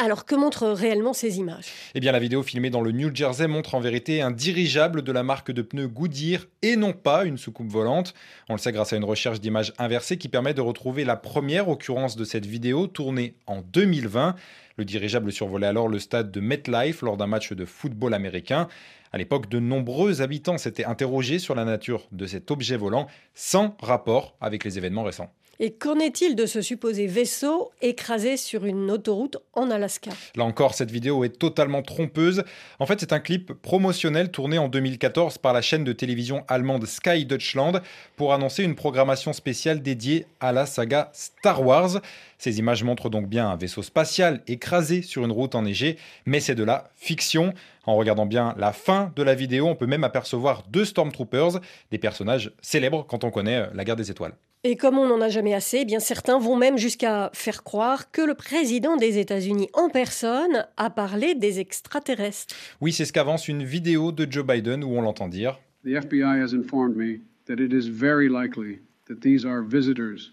Alors 0.00 0.24
que 0.24 0.36
montrent 0.36 0.68
réellement 0.68 1.12
ces 1.12 1.38
images? 1.38 1.66
Eh 1.96 1.98
bien 1.98 2.12
la 2.12 2.20
vidéo 2.20 2.44
filmée 2.44 2.70
dans 2.70 2.80
le 2.80 2.92
New 2.92 3.12
Jersey 3.12 3.48
montre 3.48 3.74
en 3.74 3.80
vérité 3.80 4.22
un 4.22 4.30
dirigeable 4.30 5.02
de 5.02 5.10
la 5.10 5.24
marque 5.24 5.50
de 5.50 5.60
pneus 5.60 5.88
Goodyear 5.88 6.42
et 6.62 6.76
non 6.76 6.92
pas 6.92 7.24
une 7.24 7.36
soucoupe 7.36 7.68
volante. 7.68 8.14
On 8.48 8.52
le 8.52 8.60
sait 8.60 8.70
grâce 8.70 8.92
à 8.92 8.96
une 8.96 9.04
recherche 9.04 9.40
d'images 9.40 9.72
inversées 9.76 10.16
qui 10.16 10.28
permet 10.28 10.54
de 10.54 10.60
retrouver 10.60 11.04
la 11.04 11.16
première 11.16 11.68
occurrence 11.68 12.14
de 12.14 12.22
cette 12.24 12.46
vidéo 12.46 12.86
tournée 12.86 13.34
en 13.48 13.60
2020. 13.60 14.36
Le 14.76 14.84
dirigeable 14.84 15.32
survolait 15.32 15.66
alors 15.66 15.88
le 15.88 15.98
stade 15.98 16.30
de 16.30 16.38
MetLife 16.38 17.02
lors 17.02 17.16
d'un 17.16 17.26
match 17.26 17.52
de 17.52 17.64
football 17.64 18.14
américain. 18.14 18.68
À 19.12 19.18
l'époque, 19.18 19.48
de 19.48 19.58
nombreux 19.58 20.22
habitants 20.22 20.58
s'étaient 20.58 20.84
interrogés 20.84 21.40
sur 21.40 21.56
la 21.56 21.64
nature 21.64 22.06
de 22.12 22.26
cet 22.26 22.52
objet 22.52 22.76
volant 22.76 23.08
sans 23.34 23.76
rapport 23.80 24.36
avec 24.40 24.62
les 24.62 24.78
événements 24.78 25.02
récents. 25.02 25.32
Et 25.60 25.72
qu'en 25.72 25.98
est-il 25.98 26.36
de 26.36 26.46
ce 26.46 26.62
supposé 26.62 27.08
vaisseau 27.08 27.72
écrasé 27.82 28.36
sur 28.36 28.64
une 28.64 28.92
autoroute 28.92 29.38
en 29.54 29.72
Alaska? 29.72 30.12
Là 30.36 30.44
encore, 30.44 30.74
cette 30.74 30.92
vidéo 30.92 31.24
est 31.24 31.36
totalement 31.36 31.82
trompeuse. 31.82 32.44
En 32.78 32.86
fait, 32.86 33.00
c'est 33.00 33.12
un 33.12 33.18
clip 33.18 33.52
promotionnel 33.54 34.30
tourné 34.30 34.58
en 34.58 34.68
2014 34.68 35.38
par 35.38 35.52
la 35.52 35.60
chaîne 35.60 35.82
de 35.82 35.92
télévision 35.92 36.44
allemande 36.46 36.86
Sky 36.86 37.24
Deutschland 37.24 37.80
pour 38.14 38.32
annoncer 38.32 38.62
une 38.62 38.76
programmation 38.76 39.32
spéciale 39.32 39.82
dédiée 39.82 40.26
à 40.38 40.52
la 40.52 40.64
saga 40.64 41.10
Star 41.12 41.66
Wars. 41.66 42.02
Ces 42.38 42.60
images 42.60 42.84
montrent 42.84 43.10
donc 43.10 43.28
bien 43.28 43.50
un 43.50 43.56
vaisseau 43.56 43.82
spatial 43.82 44.42
écrasé 44.46 45.02
sur 45.02 45.24
une 45.24 45.32
route 45.32 45.56
enneigée, 45.56 45.98
mais 46.24 46.38
c'est 46.38 46.54
de 46.54 46.62
la 46.62 46.90
fiction. 46.94 47.52
En 47.84 47.96
regardant 47.96 48.26
bien 48.26 48.54
la 48.56 48.72
fin 48.72 49.12
de 49.16 49.22
la 49.24 49.34
vidéo, 49.34 49.66
on 49.66 49.74
peut 49.74 49.86
même 49.86 50.04
apercevoir 50.04 50.62
deux 50.70 50.84
Stormtroopers, 50.84 51.60
des 51.90 51.98
personnages 51.98 52.52
célèbres 52.60 53.04
quand 53.08 53.24
on 53.24 53.30
connaît 53.30 53.68
la 53.74 53.84
guerre 53.84 53.96
des 53.96 54.10
étoiles. 54.10 54.34
Et 54.64 54.76
comme 54.76 54.98
on 54.98 55.06
n'en 55.06 55.20
a 55.20 55.28
jamais 55.28 55.54
assez, 55.54 55.78
eh 55.78 55.84
bien 55.84 56.00
certains 56.00 56.38
vont 56.38 56.56
même 56.56 56.78
jusqu'à 56.78 57.30
faire 57.32 57.64
croire 57.64 58.10
que 58.10 58.22
le 58.22 58.34
président 58.34 58.96
des 58.96 59.18
États-Unis 59.18 59.68
en 59.72 59.88
personne 59.88 60.66
a 60.76 60.90
parlé 60.90 61.34
des 61.34 61.58
extraterrestres. 61.60 62.54
Oui, 62.80 62.92
c'est 62.92 63.04
ce 63.04 63.12
qu'avance 63.12 63.48
une 63.48 63.64
vidéo 63.64 64.12
de 64.12 64.30
Joe 64.30 64.44
Biden 64.44 64.84
où 64.84 64.96
on 64.96 65.00
l'entend 65.00 65.28
dire. 65.28 65.60
The 65.84 65.94
FBI 65.94 66.40
has 66.42 66.52
informed 66.52 66.96
me 66.96 67.20
that 67.46 67.62
it 67.62 67.72
is 67.72 67.88
very 67.88 68.28
likely 68.28 68.80
that 69.08 69.20
these 69.22 69.44
are 69.44 69.62
visitors 69.62 70.32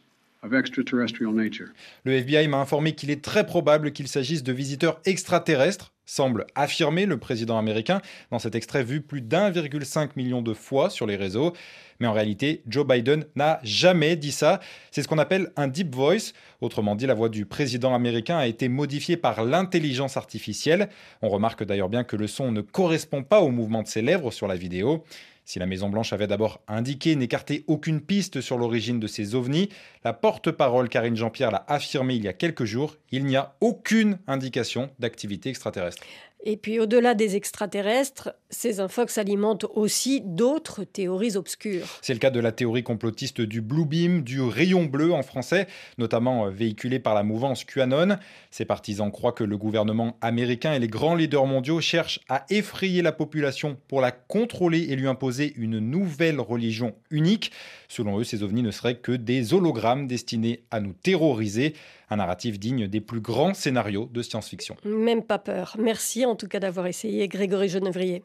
le 2.04 2.14
FBI 2.14 2.48
m'a 2.48 2.58
informé 2.58 2.94
qu'il 2.94 3.10
est 3.12 3.24
très 3.24 3.46
probable 3.46 3.92
qu'il 3.92 4.08
s'agisse 4.08 4.44
de 4.44 4.54
visiteurs 4.54 5.00
extraterrestres, 5.06 5.94
semble 6.06 6.46
affirmer 6.56 7.06
le 7.06 7.18
président 7.18 7.58
américain 7.58 8.02
dans 8.32 8.40
cet 8.40 8.56
extrait 8.56 8.84
vu 8.84 9.02
plus 9.02 9.22
d'1,5 9.22 10.10
million 10.16 10.42
de 10.42 10.54
fois 10.54 10.90
sur 10.90 11.08
les 11.08 11.16
réseaux. 11.16 11.54
Mais 12.00 12.08
en 12.08 12.14
réalité, 12.14 12.62
Joe 12.68 12.86
Biden 12.86 13.26
n'a 13.36 13.60
jamais 13.64 14.16
dit 14.16 14.32
ça. 14.32 14.60
C'est 14.92 15.02
ce 15.02 15.08
qu'on 15.08 15.18
appelle 15.18 15.52
un 15.56 15.68
deep 15.68 15.96
voice. 15.96 16.34
Autrement 16.62 16.96
dit, 16.96 17.08
la 17.08 17.14
voix 17.14 17.30
du 17.30 17.46
président 17.46 17.96
américain 17.96 18.38
a 18.38 18.48
été 18.48 18.68
modifiée 18.68 19.18
par 19.18 19.44
l'intelligence 19.44 20.18
artificielle. 20.18 20.90
On 21.22 21.30
remarque 21.30 21.64
d'ailleurs 21.64 21.90
bien 21.90 22.04
que 22.04 22.16
le 22.16 22.28
son 22.28 22.52
ne 22.52 22.62
correspond 22.62 23.24
pas 23.24 23.40
au 23.40 23.50
mouvement 23.50 23.82
de 23.82 23.88
ses 23.88 24.02
lèvres 24.02 24.32
sur 24.32 24.48
la 24.48 24.56
vidéo. 24.56 25.04
Si 25.46 25.60
la 25.60 25.68
Maison-Blanche 25.68 26.12
avait 26.12 26.26
d'abord 26.26 26.60
indiqué 26.68 27.16
n'écarter 27.16 27.64
aucune 27.68 28.02
piste 28.02 28.42
sur 28.42 28.58
l'origine 28.58 29.00
de 29.00 29.06
ces 29.06 29.36
ovnis, 29.36 29.70
la 30.04 30.12
porte-parole 30.12 30.90
Karine 30.90 31.16
Jean-Pierre 31.16 31.52
l'a 31.52 31.64
affirmé 31.68 32.16
il 32.16 32.24
y 32.24 32.28
a 32.28 32.34
quelques 32.34 32.66
jours, 32.66 32.96
il 33.12 33.26
n'y 33.26 33.36
a 33.36 33.56
aucune 33.62 34.18
indication 34.26 34.90
d'activité 34.98 35.50
extraterrestre. 35.50 36.02
Et 36.48 36.58
puis 36.58 36.80
au-delà 36.80 37.16
des 37.16 37.36
extraterrestres, 37.36 38.36
ces 38.52 38.80
infox 38.80 39.18
alimentent 39.18 39.66
aussi 39.74 40.22
d'autres 40.24 40.84
théories 40.84 41.38
obscures. 41.38 41.88
C'est 42.04 42.14
le 42.14 42.20
cas 42.20 42.30
de 42.30 42.40
la 42.40 42.52
théorie 42.52 42.84
complotiste 42.84 43.42
du 43.42 43.62
Blue 43.62 43.86
Beam, 43.86 44.22
du 44.22 44.42
rayon 44.42 44.86
bleu 44.86 45.12
en 45.12 45.24
français, 45.24 45.66
notamment 45.98 46.46
euh, 46.46 46.50
véhiculée 46.52 47.00
par 47.00 47.16
la 47.16 47.24
mouvance 47.24 47.64
QAnon. 47.64 48.18
Ces 48.52 48.64
partisans 48.64 49.12
croient 49.12 49.32
que 49.32 49.44
le 49.44 49.58
gouvernement 49.58 50.18
américain 50.22 50.74
et 50.74 50.80
les 50.80 50.88
grands 50.88 51.16
leaders 51.16 51.48
mondiaux 51.48 51.82
cherchent 51.82 52.20
à 52.30 52.46
effrayer 52.52 53.02
la 53.02 53.12
population 53.12 53.78
pour 53.88 54.00
la 54.00 54.12
contrôler 54.12 54.92
et 54.92 54.96
lui 54.96 55.08
imposer 55.08 55.52
une 55.58 55.80
nouvelle 55.80 56.40
religion 56.40 56.94
unique. 57.10 57.52
Selon 57.88 58.20
eux, 58.20 58.24
ces 58.24 58.44
ovnis 58.44 58.62
ne 58.62 58.72
seraient 58.72 58.98
que 58.98 59.14
des 59.14 59.56
hologrammes 59.56 60.06
destinés 60.06 60.64
à 60.70 60.80
nous 60.80 60.94
terroriser. 60.94 61.74
Un 62.10 62.18
narratif 62.18 62.60
digne 62.60 62.88
des 62.88 63.02
plus 63.02 63.22
grands 63.22 63.54
scénarios 63.54 64.10
de 64.12 64.22
science-fiction. 64.22 64.76
Même 64.86 65.24
pas 65.24 65.40
peur. 65.40 65.76
Merci 65.80 66.26
en 66.26 66.36
tout 66.36 66.48
cas 66.48 66.60
d'avoir 66.60 66.88
essayé, 66.88 67.28
Grégory 67.28 67.70
Genevrier. 67.70 68.24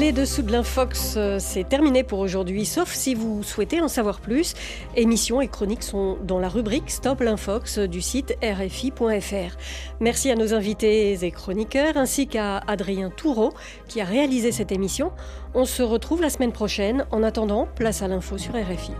Les 0.00 0.12
dessous 0.12 0.40
de 0.40 0.50
l'Infox, 0.50 1.16
euh, 1.18 1.36
c'est 1.38 1.68
terminé 1.68 2.04
pour 2.04 2.20
aujourd'hui, 2.20 2.64
sauf 2.64 2.90
si 2.90 3.14
vous 3.14 3.42
souhaitez 3.42 3.82
en 3.82 3.88
savoir 3.88 4.20
plus. 4.20 4.54
Émissions 4.96 5.42
et 5.42 5.48
chroniques 5.48 5.82
sont 5.82 6.16
dans 6.24 6.38
la 6.38 6.48
rubrique 6.48 6.90
Stop 6.90 7.20
l'Infox 7.20 7.78
du 7.78 8.00
site 8.00 8.34
rfi.fr. 8.42 9.58
Merci 10.00 10.30
à 10.30 10.36
nos 10.36 10.54
invités 10.54 11.22
et 11.22 11.30
chroniqueurs, 11.30 11.98
ainsi 11.98 12.28
qu'à 12.28 12.62
Adrien 12.66 13.10
Toureau, 13.10 13.52
qui 13.88 14.00
a 14.00 14.06
réalisé 14.06 14.52
cette 14.52 14.72
émission. 14.72 15.12
On 15.52 15.66
se 15.66 15.82
retrouve 15.82 16.22
la 16.22 16.30
semaine 16.30 16.52
prochaine. 16.52 17.04
En 17.10 17.22
attendant, 17.22 17.68
place 17.76 18.00
à 18.00 18.08
l'info 18.08 18.38
sur 18.38 18.54
RFI. 18.54 18.92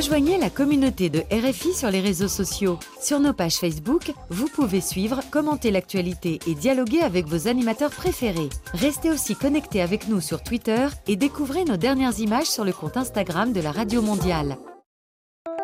Rejoignez 0.00 0.38
la 0.38 0.48
communauté 0.48 1.10
de 1.10 1.20
RFI 1.30 1.74
sur 1.74 1.90
les 1.90 2.00
réseaux 2.00 2.26
sociaux. 2.26 2.78
Sur 3.02 3.20
nos 3.20 3.34
pages 3.34 3.56
Facebook, 3.56 4.14
vous 4.30 4.46
pouvez 4.46 4.80
suivre, 4.80 5.20
commenter 5.30 5.70
l'actualité 5.70 6.38
et 6.46 6.54
dialoguer 6.54 7.02
avec 7.02 7.26
vos 7.26 7.48
animateurs 7.48 7.90
préférés. 7.90 8.48
Restez 8.72 9.10
aussi 9.10 9.36
connectés 9.36 9.82
avec 9.82 10.08
nous 10.08 10.22
sur 10.22 10.42
Twitter 10.42 10.86
et 11.06 11.16
découvrez 11.16 11.66
nos 11.66 11.76
dernières 11.76 12.18
images 12.18 12.46
sur 12.46 12.64
le 12.64 12.72
compte 12.72 12.96
Instagram 12.96 13.52
de 13.52 13.60
la 13.60 13.72
Radio 13.72 14.00
Mondiale. 14.00 14.56